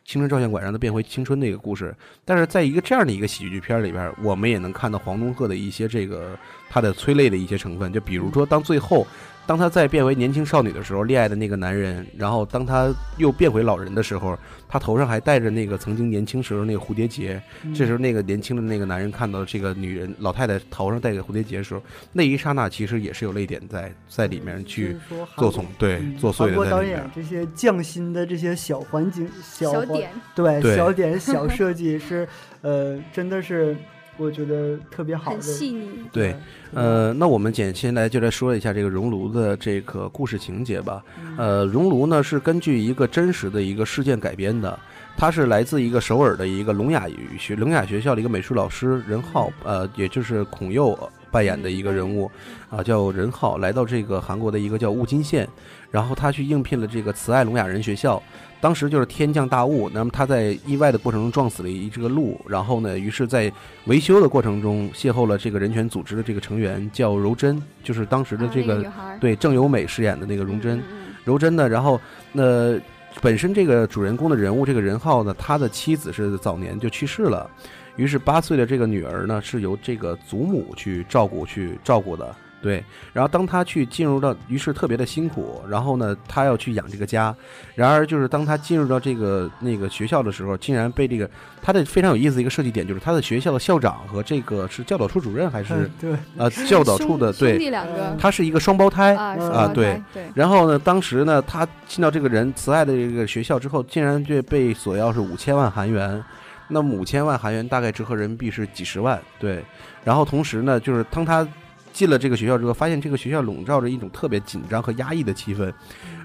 [0.06, 1.94] 青春照相馆让他变回青春的一个故事。
[2.24, 6.38] 但是在一个这样的一个喜剧片里边，我们也能看到黄东赫的一些这个
[6.70, 9.06] 他的催泪的一些成分，就比如说当最后。
[9.48, 17.42] 当她再变为年轻少女的时候，恋爱的那个男人，然后当她又变回老人的时候，她头上还戴着那个曾经年轻时候那个蝴蝶结。
[17.74, 21.82] 这时候，那个年轻的那个男人看到这个女人老太太头上戴个蝴蝶结的时候，
[22.14, 27.12] 那一刹那其实也是有泪点在在里面去就是说韩作祟，对嗯作祟韩国导的在里面演。
[27.14, 32.28] 这些匠心的这些小环境、小小点，对对小点、小设计是，
[32.62, 33.76] 呃，真的是
[34.18, 35.42] 我觉得特别好的很。
[35.42, 35.88] 细腻。
[36.12, 36.36] 对，
[36.74, 41.04] 呃，那我们简先来就来说一下这个熔炉的这个故事情节吧。
[41.22, 44.78] 嗯呃，熔炉呢是根据一个真实的一个事件改编的，
[45.18, 50.98] 它是来自一个首尔的一个聋哑语学聋哑学校的一个美术老师任浩，呃，也就是孔佑
[51.36, 52.32] 扮演的一个人物，
[52.70, 55.46] 啊、叫任浩，来到这个韩国的一个叫雾津县，
[55.92, 58.24] 然后他去应聘了这个慈爱聋哑人学校。
[58.62, 63.52] 当时就是天降大雾，那么他在意外的过程中撞死了一这个鹿，然后呢，于是，在
[63.88, 70.80] 维修的过程中邂逅了这个人权组织的这个成员，叫柔珍，就是当时的这个、对郑有美饰演的那个荣珍。
[70.80, 72.00] 嗯嗯柔珍呢，然后
[72.32, 72.80] 那、
[73.22, 77.50] 本身这个主人公的人物这个任浩呢，他的妻子是早年就去世了，
[77.96, 82.36] 于是八岁的这个女儿呢是由这个祖母去照顾去照顾的。
[82.62, 87.36] 对，然后当他去进入到，于是特别的辛苦，然后呢，他要去养这个家，
[87.76, 91.30] 然而就是当他进入到这个那个学校的时候，竟然被这个
[91.62, 106.24] 他的非常有意思的一个设计点，就是他的学校的校长和这个是教导处主任还是嗯对，呃教导处的对，弟两个他是一个双胞胎，啊啊对对，然后呢，当时呢，他进到这个人慈爱的这个学校之后，竟然就被索要是五千万韩元。
[106.68, 109.64] 那么五千万韩元大概折合人民币是几十万，对。
[110.04, 111.48] 然后同时呢，就是当他
[111.94, 115.72] 进了这个学校之后，发现这个学校笼罩着一种特别紧张和压抑的气氛，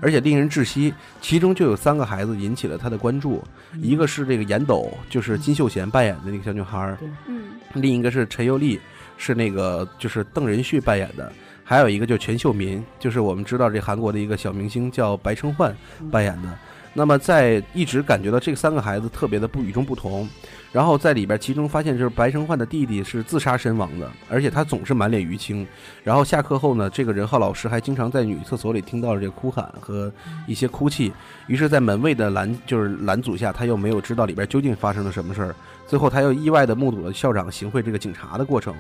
[0.01, 0.93] 而且令人窒息。
[1.21, 3.43] 其中就有三个孩子引起了他的关注，
[3.81, 8.81] 一个是这个严斗，就是金秀贤扮演的那个小女孩儿，嗯另一个是陈佑丽，
[9.17, 15.73] 是那个就是邓仁旭扮演的，还有一个就是全秀民，就是我们知道这韩国的一个小明星叫白承焕
[16.11, 16.49] 扮演的。
[16.93, 20.29] 那么在一直感觉到这三个孩子特别的不与众不同，
[20.73, 25.67] 然后在里边其中发现就是白承焕的弟弟是自杀身亡的，而且他总是满脸淤青。
[26.03, 30.13] 然后下课后呢，这个任浩老师还经常在女厕所里听到了这个哭喊和
[30.49, 31.13] 一些哭泣，
[31.47, 35.55] 于是，在门卫的拦就是拦阻下，他又没有知道里边究竟发生了什么事儿。
[35.87, 38.75] 最后，他又意外的目睹了校长行贿这个警察的过程，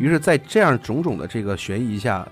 [0.00, 2.26] 于是，在这样种种的这个悬疑下，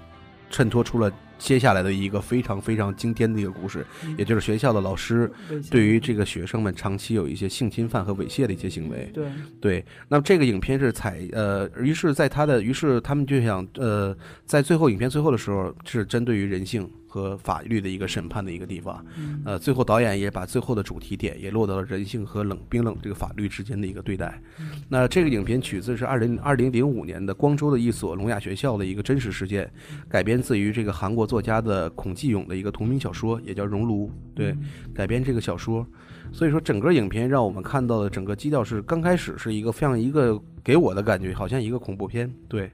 [0.50, 3.84] 衬托出了接下来的一个非常非常惊天的一个故事，
[4.16, 5.28] 也就是学校的老师
[5.70, 9.10] 对于这个学生们长期有一些性侵犯和猥亵的一些行为。
[9.12, 9.26] 对。
[9.60, 19.04] 对，那么这个影片是采呃，于是在他的，于是他们就想呃，在最后影片最后的时候是针对于人性和法律的一个审判的一个地方，
[19.44, 24.40] 呃，最后导演也把最后的主题点也落到了人性和冷冰冷这个法律之间的一个对待。
[24.88, 29.70] 那这个影片取自是二零二零零五年的光州的一所聋哑学校的一个真实事件，
[30.08, 34.08] 改编自于这个韩国作家的孔继勇的一个同名小说，也叫《熔炉》。
[34.34, 34.56] 对，
[34.92, 35.86] 改编这个小说。
[36.32, 42.68] 所以说，整个影片让我们看到的整个基调是，刚开始是一个非常一个给我的感觉，好像一个恐怖片，对。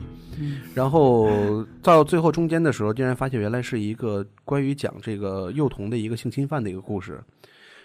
[0.74, 7.20] 然后到最后中间的时候，竟然发现原来是一个关于讲这个幼童的一个性侵犯的一个故事。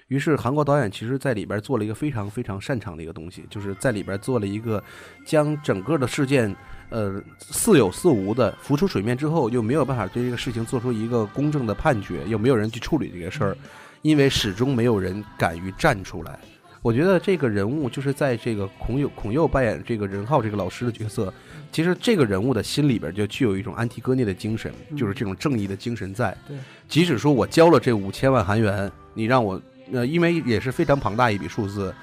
[0.10, 4.84] 于是韩国导演其实在里边做了一个非常非常擅长的一个东西，就是在里边做了一个
[5.26, 6.54] 将整个的事件，
[6.92, 13.58] 呃，似有似无的浮出水面之后，又没有办法对这个事情做出一个公正的判决，又没有人去处理这个事儿，
[14.02, 16.38] 因为始终没有人敢于站出来。
[16.82, 21.34] 我觉得这个人物就是在这个孔佑孔佑扮演这个任浩这个老师的角色，
[21.72, 26.36] 其实这个人物的心里边就具有一种安提戈涅的精神，就是这种正义的精神在。
[26.48, 26.58] 对，
[26.90, 29.62] 即使说我交了这五千万韩元，你让我
[29.94, 31.94] 呃，因为也是非常庞大一笔数字。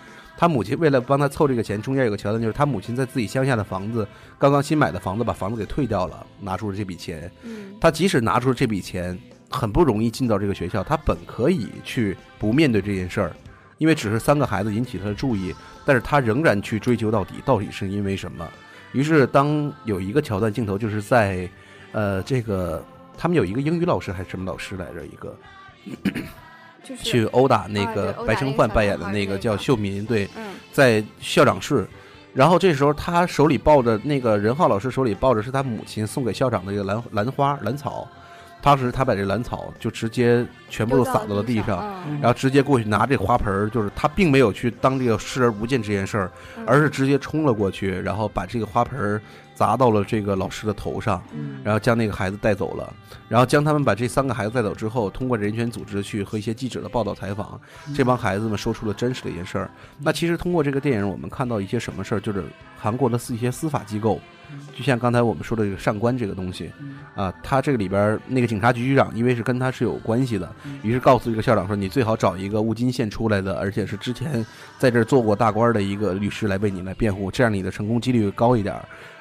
[0.40, 4.06] 他母亲为了帮他凑这个钱，中间有个桥段，就是他母亲在自己乡下的房子，
[4.38, 7.28] 刚刚新买的房子，把房子给退掉了，拿出了这笔钱。
[7.42, 9.18] 嗯他即使拿出了这笔钱，
[9.50, 13.32] 很不容易进到这个学校，他本可以去不面对这件事儿，
[13.78, 15.52] 因为只是三个孩子引起他的注意，
[15.84, 18.48] 但是他仍然去追究到底，到底是因为什么。
[18.92, 21.50] 于是，当有一个桥段镜头，就是在，
[21.90, 22.84] 呃，这个
[23.16, 25.36] 他们有一个英语老师还是什么老师来着，一个
[25.84, 26.24] 就是
[26.96, 31.86] 去殴打那啊个白承焕扮演的那个叫秀民，对，嗯在校长室。
[32.34, 38.06] 然后这时候他手里抱着那个任浩老师手里抱着是他母亲送给校长的一个兰兰花兰草，
[38.60, 49.20] 当时他把这兰草就直接全部都撒到了地上，嗯然后直接过去拿这花盆儿，就是他并没有去当这个视而不见这件事儿，嗯而是直接冲了过去，然后把这个花盆儿
[49.58, 51.60] 砸到了这个老师的头上，嗯。
[51.64, 52.94] 然后将那个孩子带走了，
[53.28, 57.60] 然后将他们把这三个孩子带走之后，通过人权组织去和一些记者的报道采访，
[57.92, 59.68] 这帮孩子们说出了真实的一件事儿。
[59.98, 62.44] 那其实通过这个电影，我们看到一些什么事儿，就是
[62.78, 64.20] 韩国的一些司法机构，
[64.74, 66.70] 就像刚才我们说的这个上官这个东西，
[67.14, 70.50] 啊，他这个里边那个警察局局长，因为是跟他是有关系的，
[70.82, 74.44] 于是告诉这个校长说，你最好找一个乌金县出来的，而且是之前
[74.78, 78.74] 在这儿做过大官的一个律师来为你来辩护，这样你的成功几率高一点。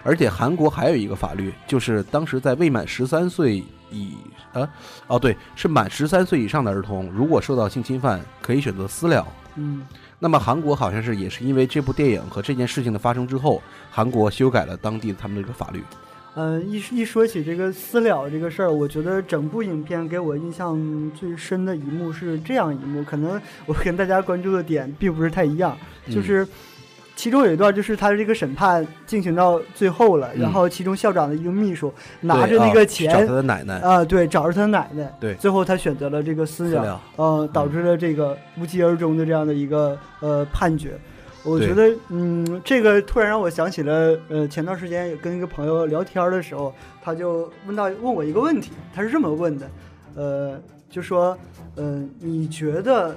[0.04, 4.16] 而且韩国还有一个法律，就是当时在未满十三岁以
[4.54, 4.70] 呃，
[5.08, 9.28] 哦对，是满十三岁以上的儿童，如果受到性侵犯，可以选择私了。
[9.56, 9.82] 嗯
[10.20, 15.84] 那么韩国好像是也是因为这部电影和这件事情的发生之后，韩国修改了当地的他们的这个法律。
[16.36, 20.80] 嗯，一一说起这个私了这个事儿，我觉得整部影片给我印象
[21.16, 25.76] 最深的一幕是这样一幕，可能我跟大家关注的点并不是太一样，
[26.08, 26.48] 就嗯是
[27.18, 30.42] 其中有一段就是他这个审判进行到最后了，嗯。
[30.42, 35.34] 然后其中校长的一个秘书拿着那个啊去找钱他的奶奶，啊，对，找着他奶奶，对。
[35.34, 40.92] 最后他选择了这个私了，私了呃，导致了这个无疾而终的这样的一个呃判决。
[41.44, 49.70] 我觉得，嗯，这个突然让我想起了，呃，前段时间跟一个朋友聊天的时候，他就问到问我一个问题，他是这么问的，
[50.16, 51.38] 呃，就说，
[51.76, 53.16] 呃，你觉得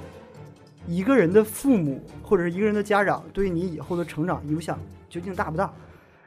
[0.90, 4.76] 一个人的父母或者是一个人的家长对你以后的成长影响
[5.08, 5.72] 究竟大不大？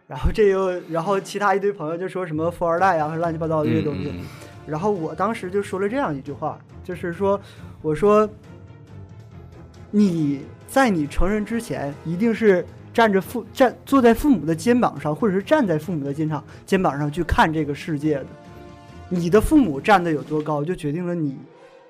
[0.07, 4.09] 然后这又然后其他一堆朋友就说什么富二代啊，乱七八糟的这些东西。
[4.09, 4.25] 嗯
[4.65, 7.37] 然后我当时就说了这样一句话，就是说，
[7.81, 8.29] 我说，
[9.91, 10.39] 你
[10.69, 18.25] 在你成人之前，一定是站着父站坐在父母的肩膀上，或者是站在父母的肩上肩膀上去看这个世界的。
[19.09, 21.37] 你的父母站的有多高，就决定了你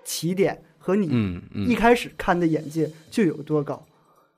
[0.03, 3.81] 起点和你一开始看的眼界就有多高。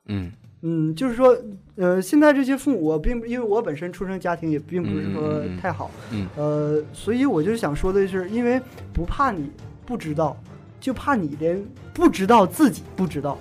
[0.06, 0.30] 嗯。
[0.62, 1.36] 嗯，就是说，
[1.76, 6.26] 呃，现在这些父母，我并不因为我本身出生家庭也并不是说嗯嗯嗯太好，嗯。
[6.36, 8.60] 呃，所以我就想说的是，因为
[8.92, 9.50] 不怕你
[9.84, 10.36] 不知道，
[10.80, 13.38] 就怕你连不知道自己不知道，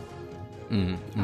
[0.70, 1.24] 嗯嗯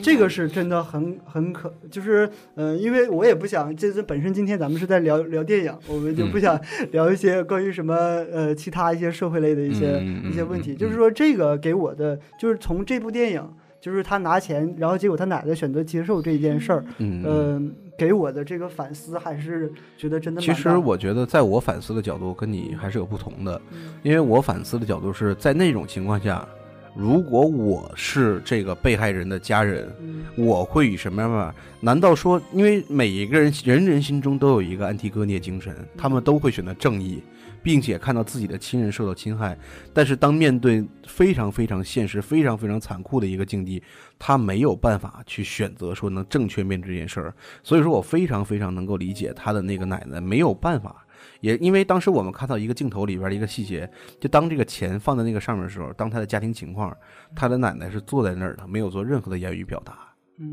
[0.00, 6.60] 这个是真的很很可，就是呃，因为我也不想，这这本身今天咱们是在聊聊电影，我们就不嗯想
[6.92, 13.42] 聊一些关于什么呃其他一些社会类的一些、嗯嗯一些问题，嗯就是说这个给我的就是从这部电影。
[13.82, 17.20] 就是他拿钱，然后结果他奶奶选择接受这件事儿，嗯。
[17.26, 19.68] 嗯，给我的这个反思还是
[19.98, 20.46] 觉得真的的。
[20.46, 26.46] 其实我觉得，在我反思的角度跟你还是有不同的，嗯因为我反思的角度是在那种情况下，
[26.94, 31.54] 如果我是这个被害人的家人，嗯我会以什么样的办法？
[31.80, 37.22] 难道说，因为每一个人人人心中都有一个安提戈涅精神，他们都会选择正义，
[37.62, 39.56] 并且看到自己的亲人受到侵害，
[39.92, 43.82] 但是当面对非常非常现实、非常非常残酷的一个境地，
[44.18, 47.34] 他没有办法去选择说能正确面对这件事儿。
[47.62, 51.01] 所以说我非常非常能够理解他的那个奶奶没有办法。
[51.42, 56.96] 也因为当时我们看到一个镜头里边的一个细节，就当这个钱放在那个上面的时候，当他的家庭情况，
[57.36, 59.98] 他的奶奶是坐在那儿的，没有做任何的言语表达。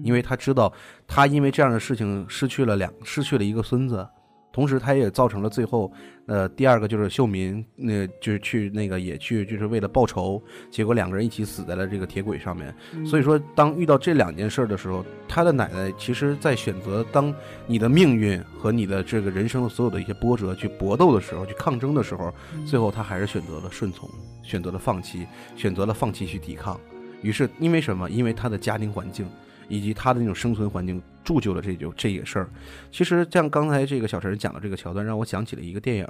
[0.04, 0.72] 因为他知道
[1.08, 4.08] 他因为这样的事情失去了两失去了一个孙子，
[4.52, 5.92] 同时他也造成了最后，
[6.26, 10.42] 呃，第二个就是秀民，那、就是去那个也去就是为了报仇，
[10.72, 12.74] 结果两个人一起死在了这个铁轨上面。
[12.94, 17.34] 嗯所以说，当遇到这两件事儿的时候，他的奶奶其实在选择当
[17.68, 24.10] 你的命运和你的这个人生的所有的一些波折去搏斗的时候，去抗争的时候，嗯最后他还是选择了顺从，
[24.44, 26.80] 选择了放弃，选择了放弃去抵抗。
[27.22, 28.10] 于是因为什么？
[28.10, 29.30] 因为他的家庭环境
[29.68, 32.50] 以及他的那种生存环境铸就了这就这个事儿。
[32.92, 36.08] 其实像刚才这个小陈讲的这个桥段，让我想起了一个电影，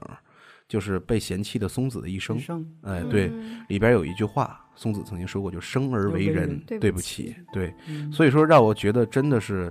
[0.70, 2.38] 就是被嫌弃的松子的一生
[2.84, 7.36] 哎，对，嗯里边有一句话，松子曾经说过，就生而为人，对对不不起起。
[7.52, 9.70] 对，嗯所以说让我觉得真的是，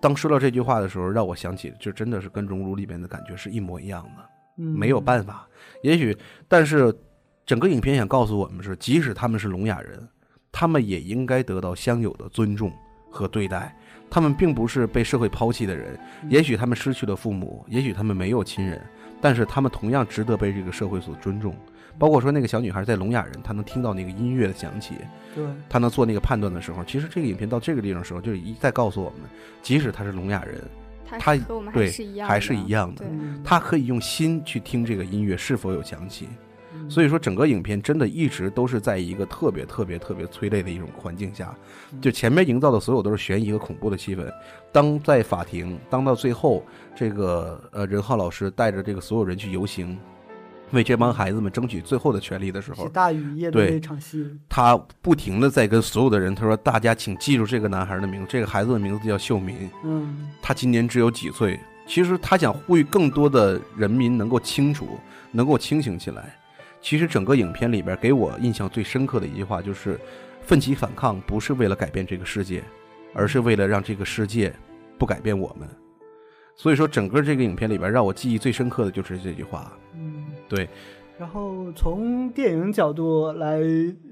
[0.00, 4.24] 当说到这句话的时候，让我想起，就真的是跟《熔炉》里面的感觉是一模一样的。
[4.60, 5.46] 嗯没有办法，
[5.84, 6.16] 也许，
[6.48, 6.92] 但是
[7.46, 10.08] 整个影片想告诉我们是，即使他们是聋哑人，
[10.50, 12.72] 他们也应该得到相有的尊重
[13.08, 13.72] 和对待。
[14.10, 18.80] 他们并不是被社会抛弃的人，嗯也许他们失去了父母，也许他们没有亲人，
[19.20, 21.54] 但是他们同样值得被这个社会所尊重。
[21.98, 24.94] 包括说那个小女孩在聋哑人，她能听到那个音乐的响起，
[25.34, 29.28] 对，她能做那个判断的时候，其实这个影片到这个地方的时候，就一再告诉我们，
[29.62, 30.62] 即使她是聋哑人，
[31.04, 33.04] 他他和我们还对是一样的，还是一样的
[33.42, 36.28] 她可以用心去听这个音乐是否有响起。
[36.80, 41.54] 嗯所以说，整个影片真的一直都是在一个特别特别特别催泪的一种环境下，
[42.00, 44.26] 就前面营造的所有都是悬疑和恐怖的气氛。
[44.72, 46.64] 当在法庭，当到最后，
[46.96, 49.98] 这个呃任浩老师带着这个所有人去游行，
[50.72, 61.58] 为这帮孩子们争取最后的权利的时候，大雨夜的那场戏，他不停的在跟所有的人，他说：“大家请记住这个男孩的名字，这个孩子的名字叫秀民，嗯他今年只有几岁。”
[61.88, 64.98] 其实他想呼吁更多的人民能够清楚，
[65.32, 66.37] 能够清醒起来。
[66.80, 69.98] 其实整个影片里边给我印象最深刻的一句话就是：
[70.40, 72.62] 奋起反抗不是为了改变这个世界，
[73.12, 74.52] 而是为了让这个世界
[74.96, 75.68] 不改变我们。
[76.54, 79.72] 所以说，整个这个影片里边让我记忆最深刻的就是这句话。
[79.94, 80.68] 嗯，对。
[81.18, 83.60] 然后从电影角度来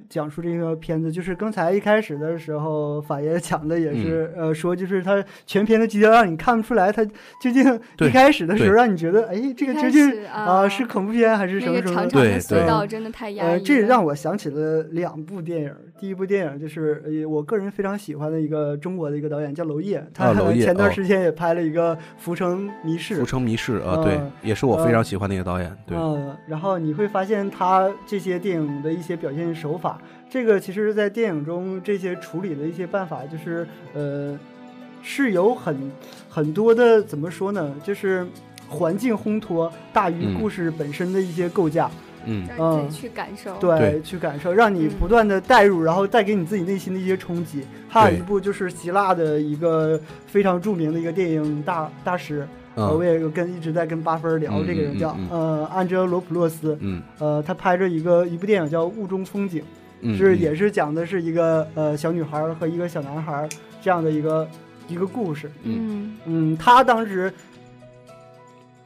[0.08, 7.04] 讲述这个片子，就是刚才一开始的时候，法爷讲的也是，嗯呃，说就是他全片的基调让你看不出来他
[7.40, 11.94] 究竟一开始的时候让你觉得，哎，这个究竟始啊、啊是恐怖片还是什么什么的？
[11.94, 13.60] 长长的对对隧道真的太压抑呃，了。
[13.60, 15.74] 这让我想起了两部电影。
[15.98, 23.24] 第一部电影就是呃我个人非常喜欢的一个中国的一个导演叫娄烨，他前段哦时间也拍了一个《浮城谜事《浮》。
[23.26, 25.74] 城谜事》啊，对嗯，也是我非常喜欢的一个导演。
[25.86, 34.38] 对，嗯，然后你会发现他这些电影的一些表现手法，这个其实，在电影中这些处理的一些办法，就是呃，
[35.02, 35.90] 是有很
[36.28, 38.26] 很多的怎么说呢，就是
[38.68, 41.90] 环境烘托大于嗯故事本身的一些构架，
[42.26, 42.46] 嗯。
[42.46, 43.56] 嗯让你自己去感受。
[43.58, 44.02] 对，对。
[44.02, 44.90] 去感受，让你嗯。
[45.00, 47.62] 不断的带入，然后带给你自己内心的一些冲击。
[47.88, 57.02] 还有一部就是希腊的一个非常著名的一个电影大大师，呃，我嗯也有跟一直在跟八分聊嗯这个人叫、嗯嗯呃安哲罗普洛斯，嗯。
[57.18, 59.62] 呃，他拍着一个一部电影叫《雾中风景》，
[60.02, 60.40] 嗯，是嗯。
[60.40, 63.48] 也是讲的是一个呃小女孩和一个小男孩
[63.80, 64.46] 这样的一个
[64.88, 65.50] 一个故事。
[65.62, 67.32] 嗯嗯，他当时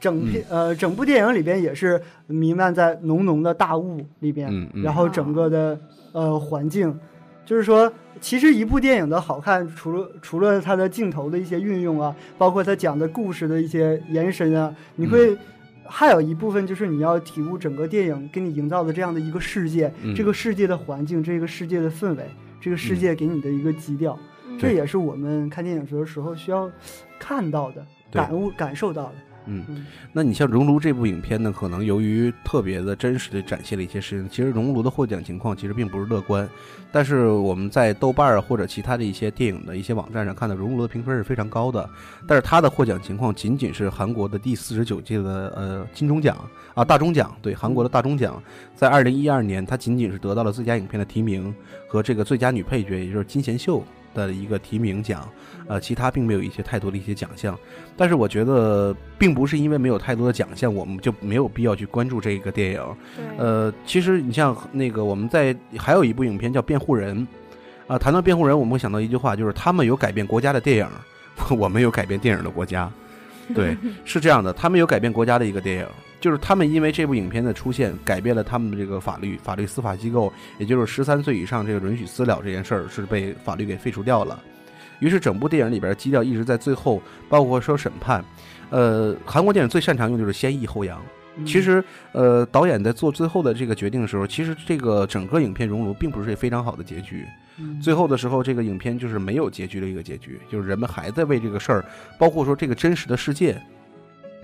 [0.00, 4.82] 整片、呃整部电影里边也是弥漫在浓浓的大雾里边，嗯嗯。
[4.82, 5.78] 然后整个的
[6.12, 6.98] 呃环境，
[7.44, 15.36] 就是说，其实一部电影的好看，除了除了它的镜头的一些运用啊，包括它讲的故事的一些延伸啊，你会。
[15.92, 20.14] 还有一部分就是你要体悟整个电影给你营造的这样的一个世界，嗯。
[20.14, 22.24] 这个世界的环境，这个世界的氛围，
[22.60, 24.16] 这个世界给你的一个基调，
[24.48, 24.56] 嗯。
[24.56, 26.70] 这也是我们看电影的时候需要
[27.18, 29.14] 看到的、感悟、感受到的。
[29.50, 36.48] 嗯嗯，那你像《熔炉》这部影片呢，可能由于特别的真实的展现了一些事情，其实《熔炉》的获奖情况其实并不是乐观。
[36.92, 41.88] 但是我们在豆瓣儿或者其他的一些电影的一些网站上看到，《熔炉》的评分是非常高的。
[42.26, 46.36] 但是它的获奖情况仅仅是韩国的第四十九届的呃金钟奖
[46.74, 48.42] 啊大钟奖，对韩国的大钟奖，
[48.74, 51.54] 在二零一二年，它仅仅是得到了最佳影片的提名
[51.88, 53.84] 和这个最佳女配角，也就是金贤秀
[54.14, 55.28] 的一个提名奖。
[55.68, 57.56] 呃，其他并没有一些太多的一些奖项。
[57.96, 62.82] 但是我觉得，并不是因为没有太多的奖项，我们就没有必要去关注这个电影。
[63.38, 67.16] 呃，其实你像那个我们在还有一部影片叫《辩护人》，
[67.86, 70.88] 啊、谈到辩护人，我们会想到一句话，就是他们有改变国家的电影，
[71.56, 72.90] 我们有改变电影的国家。
[73.54, 75.86] 对， 是这样的，他们有改变国家的一个电影，
[76.20, 84.38] 就是他们因为这部影片的出现，改变了他们的这个法律，法律司法机构，也就是十三岁以上这个允许私了这件事儿是被法律给废除掉了。
[84.98, 88.22] 于是整部电影里边基调一直在最后，包括说审判，
[88.68, 91.00] 呃，韩国电影最擅长用就是先抑后扬。
[91.36, 97.24] 嗯其实，呃，导演在做最后的这个决定的时候，其实这个整个影片熔炉并不是非常好的结局。
[97.56, 101.84] 嗯最后的时候，这个影片就是没有结局的一个结局，就是人们还在为这个事儿，
[102.18, 103.58] 包括说这个真实的世界，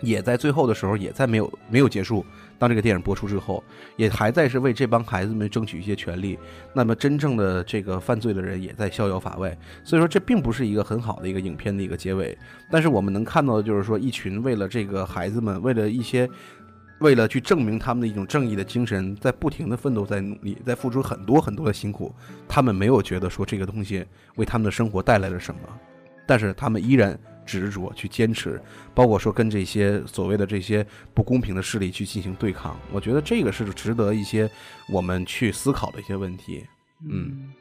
[0.01, 2.25] 也在最后的时候也在没有没有结束。
[2.59, 3.63] 当这个电影播出之后，
[3.97, 6.39] 也还在是为这帮孩子们争取一些权利。
[6.73, 9.57] 那么真正的这个犯罪的人也在逍遥法外。
[9.85, 12.37] 所以说，这并不是一个很好的一个影片的一个结尾。
[12.71, 16.29] 但是我们能看到的就是说，一群为了这个孩子们，为了一些。
[17.01, 22.11] 为了去证明他们的一种正义的精神，在不停的奋斗，在努力，在付出很多很多的辛苦，
[22.49, 24.03] 他们没有觉得说这个东西
[24.37, 25.61] 为他们的生活带来了什么，
[26.27, 27.15] 但是他们依然
[27.47, 28.61] 执着去坚持，
[28.93, 30.85] 包括说跟这些所谓的这些
[31.15, 32.77] 不公平的势力去进行对抗。
[32.93, 34.51] 我觉得这个是值得一些
[34.89, 36.67] 我们去思考的一些问题。
[37.09, 37.53] 嗯，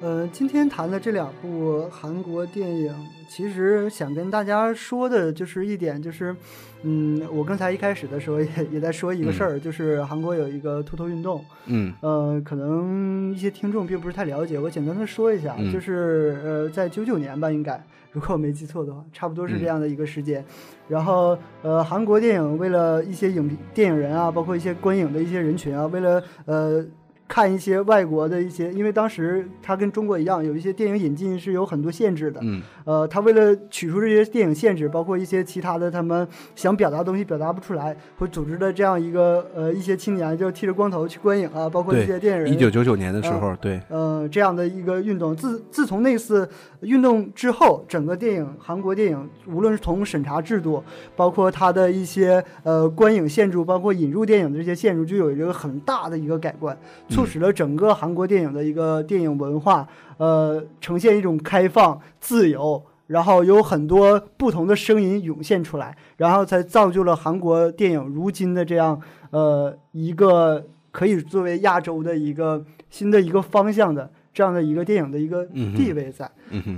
[0.00, 2.92] 呃，今天谈的这两部韩国电影，
[3.28, 6.34] 其实想跟大家说的就是一点，就是，
[6.82, 11.94] 嗯，我刚才一开始的时候也 也在说一个事儿，就是韩国有一个秃头运动，嗯。
[12.00, 15.72] 呃，可能一些听众并不是太了解，我简单的说一下，嗯。
[15.72, 17.80] 就是呃，在九九年吧，应该
[18.12, 20.44] 如果我没记错的话，差不多是嗯这样的一个时间。
[20.88, 26.84] 然后呃，韩国电影为了一些影电影人啊，包括一些观影的一些人群啊，为了呃。
[27.32, 32.38] 看一些外国的一些，因为当时它跟中国一样，有一些电影引进是有很多限制的。
[32.42, 32.60] 嗯。
[32.84, 42.42] 呃，他为了取出这些电影限制，包括一些其他的他们想表达的东西表达不出来，会组织的这样一个呃一些青年就剃着光头去观影啊，包括一些电影。
[42.42, 46.46] 人一九九九年的时候，对，呃，这样的一个运动，自自从那次
[46.80, 50.82] 运动之后，整个电影韩国电影，无论是从审查制度，
[51.16, 56.76] 包括它的一些呃观影限制，包括引入电影的这些限制，就有一个很大的一个改观，
[57.08, 62.82] 促使了整个韩国电影的一个电影文化，呃，呈现一种开放、自由。
[63.08, 68.98] 然后有很多不同的声音涌现出来，然后才造就了韩国电影如今的这样
[69.30, 76.30] 呃一个可以作为亚洲的一个新的一个方向的这样的一个电影的一个地位在。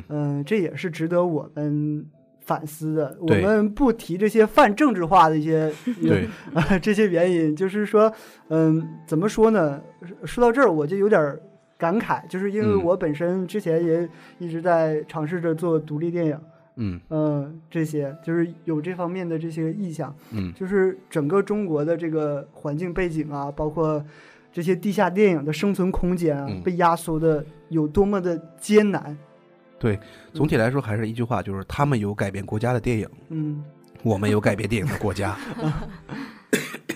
[0.08, 2.04] 嗯、这也是值得我们
[2.44, 3.16] 反思的。
[3.20, 5.72] 我们不提这些泛政治化的一些
[6.02, 8.12] 对，啊这些原因，就是说，
[8.48, 9.80] 嗯，怎么说呢？
[10.24, 11.40] 说到这儿，我就有点儿
[11.78, 12.84] 感慨，就是因为嗯。
[12.84, 16.38] 我本身之前也一直在尝试着做独立电影，
[16.76, 17.00] 嗯。
[17.10, 20.52] 嗯，这些就是有这方面的这些意向，嗯。
[20.54, 24.04] 就是整个中国的这个环境背景啊，包括
[24.52, 26.60] 这些地下电影的生存空间啊，嗯。
[26.62, 29.16] 被压缩的有多么的艰难。
[29.84, 30.00] 对，
[30.32, 33.62] 总体来说还是一句话，就是他们有改变国家的电影，嗯
[34.02, 35.36] 我们有改变电影的国家。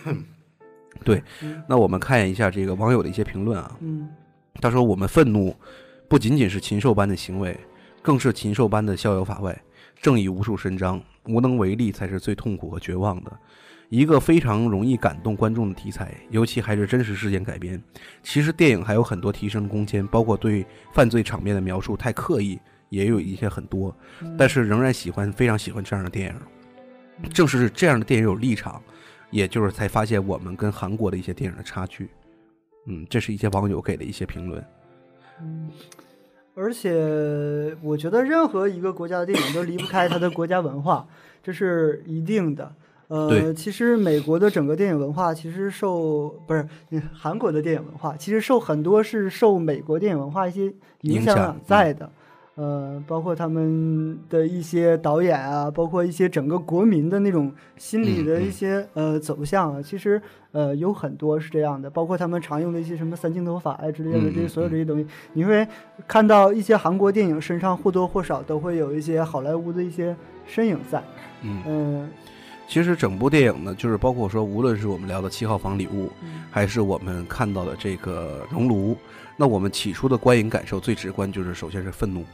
[1.04, 1.22] 对，
[1.68, 3.76] 那我们看一下这个网友的一些评论啊。
[3.80, 4.08] 嗯
[4.62, 5.54] 他说：“我们愤怒，
[6.08, 7.54] 不仅仅是禽兽般的行为，
[8.00, 9.56] 更是禽兽般的逍遥法外。
[10.00, 13.30] 正义无处伸张，无能为力才是最痛苦和绝望的。
[13.88, 17.80] 一个非常容易感动观众的题材，尤其还是真实事件改编。
[18.22, 22.58] 其实电影还有很多提升空间，包括对犯罪场面的描述太刻意，
[22.88, 23.94] 也有一些很多。
[24.36, 27.30] 但是仍然喜欢，非常喜欢这样的电影。
[27.30, 28.80] 正是这样的电影有立场，
[29.30, 32.08] 也就是才发现我们跟韩国的一些电影的差距。
[32.86, 34.64] 嗯，这是一些网友给的一些评论。
[35.40, 35.68] 嗯，
[36.54, 41.06] 而且我觉得任何一个国家的电影都离不开它的国家文化，
[41.42, 42.72] 这是一定的。
[43.08, 52.10] 呃，其实美国的整个电影文化其实受不是嗯韩国的电影文化，其实受很多是受美国电影文化一些影响在的。
[52.58, 65.64] 呃，包括他们的一些导演啊，包括一些整个国民的那种心理的一些、呃走向啊，其实呃有很多是这样的，包括他们常用的一些什么三镜头法啊之类的嗯这些所有嗯这些东西，你会
[66.08, 71.00] 看到一些韩国电影身上或多或少都会有一些好莱坞的一些身影在。
[71.42, 72.10] 嗯，嗯
[72.66, 76.10] 其实整部电影呢，就是包括说，无论是我们聊的七号房礼物，
[76.50, 78.96] 还是我们看到的这个熔炉，
[79.36, 82.26] 那我们起初的观影感受最直观就是，首先是愤怒，嗯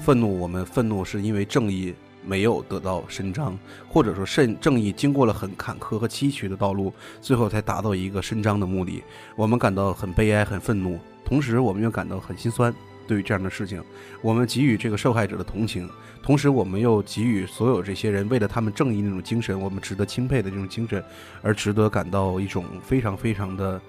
[0.00, 3.58] 愤怒，我们愤怒是因为正义没有得到伸张，
[3.88, 9.02] 或者说正正义经过了很坎坷和崎岖的道路，最后才达到一个伸张的目的。
[9.36, 12.74] 我们感到很悲哀、很愤怒，同时我们又感到很心酸。
[13.06, 13.82] 对于这样的事情，
[14.22, 15.90] 我们给予这个受害者的同情，
[16.22, 21.02] 同时我们又给予所有这些人为了他们正义那种精神，我们值得钦佩的这种精神，
[21.42, 23.80] 而值得感到一种非常非常的，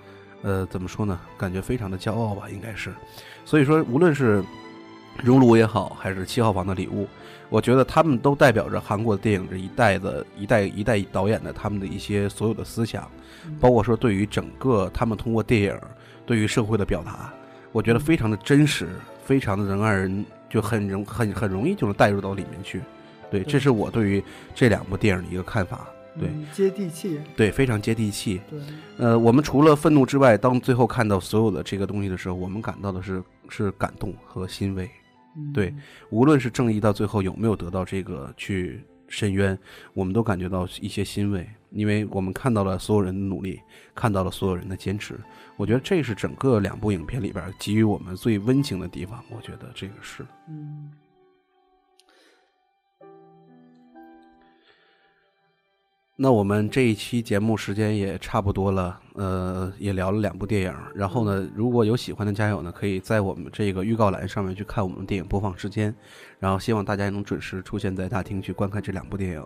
[0.42, 1.20] 呃，怎么说呢？
[1.38, 2.92] 感觉非常的骄傲吧，应该是。
[3.46, 4.44] 所以说，无论是
[5.24, 7.07] 熔炉也好，还是七号房的礼物，
[7.49, 13.09] 我觉得他们都代表着韩国电影这一代的一代一代导演的他们的一些所有的思想，
[13.59, 15.80] 包括说对于整个他们通过电影
[16.26, 17.32] 对于社会的表达，
[17.72, 18.89] 我觉得非常的真实，
[19.24, 22.82] 非常的能让人就很容很很容易就能带入到里面去。
[23.30, 25.88] 对，这是我对于这两部电影的一个看法。
[26.19, 27.22] 对嗯接地气。
[27.38, 28.41] 对，非常接地气。
[28.49, 28.59] 对，
[28.97, 34.91] 呃，我们除了愤怒之外，当最后看到所有的这个东西的时候，我们感到的是是感动和欣慰。
[35.36, 35.73] 嗯对，
[36.09, 39.57] 无论是正义到最后有没有得到这个去伸冤，
[39.93, 43.61] 我们都感觉到一些欣慰，因为我们看到了所有人的努力，
[43.95, 45.19] 看到了所有人的坚持。
[45.57, 49.23] 我觉得这是整个两部影片里边给予我们最温情的地方。
[49.29, 50.25] 我觉得这个是。
[50.47, 50.91] 嗯
[56.17, 60.74] 那我们这一期节目时间也差不多了，呃，也聊了两部电影。
[60.95, 65.93] 然后呢，如果有喜欢的家友呢，可以在我们这个预告栏上面去看我们电影播放时间。
[66.39, 69.45] 然后希望大家也能准时出现在大厅去观看这两部电影。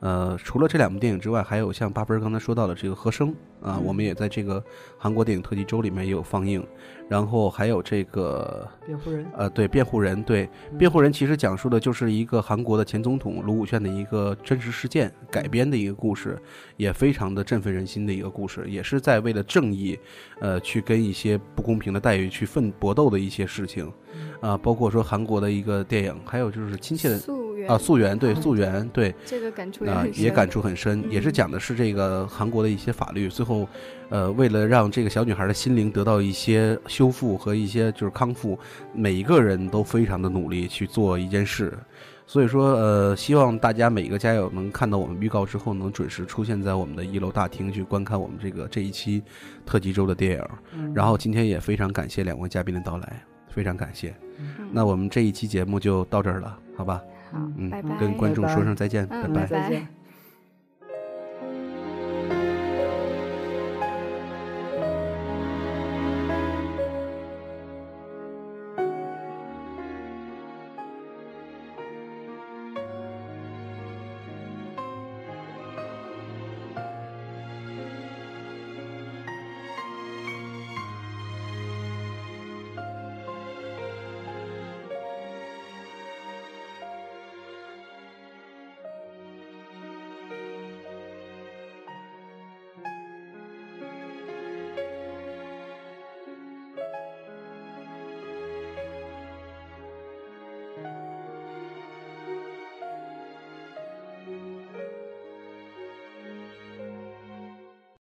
[0.00, 3.34] 呃，除了这两部电影之外，还有像八分刚才说到的这个《和声》
[3.66, 4.62] 啊，我们也在这个
[4.96, 6.64] 韩国电影特辑周里面也有放映。
[7.08, 9.26] 然后还有这个辩护人。
[9.36, 16.38] 呃，对，辩护人，对，辩护人其实讲述的就是一个韩国的前总统卢武铉的一个真实事件改编的一个故事，
[16.76, 19.98] 也非常的振奋人心的一个故事，也是在为了正义，
[20.40, 23.90] 呃，去跟一些不公平的待遇去奋搏斗的一些事情，
[24.40, 33.68] 啊、包括说韩国的一个电影，还有就是亲切的溯源啊，溯源，对，嗯溯源，对，这个感触也啊、也感触很深，也是嗯讲的是这个韩国的一些法律，最后，
[34.08, 38.58] 呃，为了让这个小女孩的心灵得到一些修复和一些就是康复，
[38.94, 41.72] 每一个人都非常的努力去做一件事，
[42.26, 49.22] 所以说，呃，希望大家每一个家友能看到我们预告之后，能准时出现在我们的一楼大厅去观看我们这个这一期
[49.64, 50.44] 特辑周的电影。
[50.74, 54.14] 嗯然后今天也非常感谢两位嘉宾的到来，非常感谢。
[54.38, 57.00] 嗯那我们这一期节目就到这儿了，好吧？
[57.30, 59.46] 好嗯，拜拜，跟观众说声再见，嗯拜拜。
[59.46, 59.97] 再见。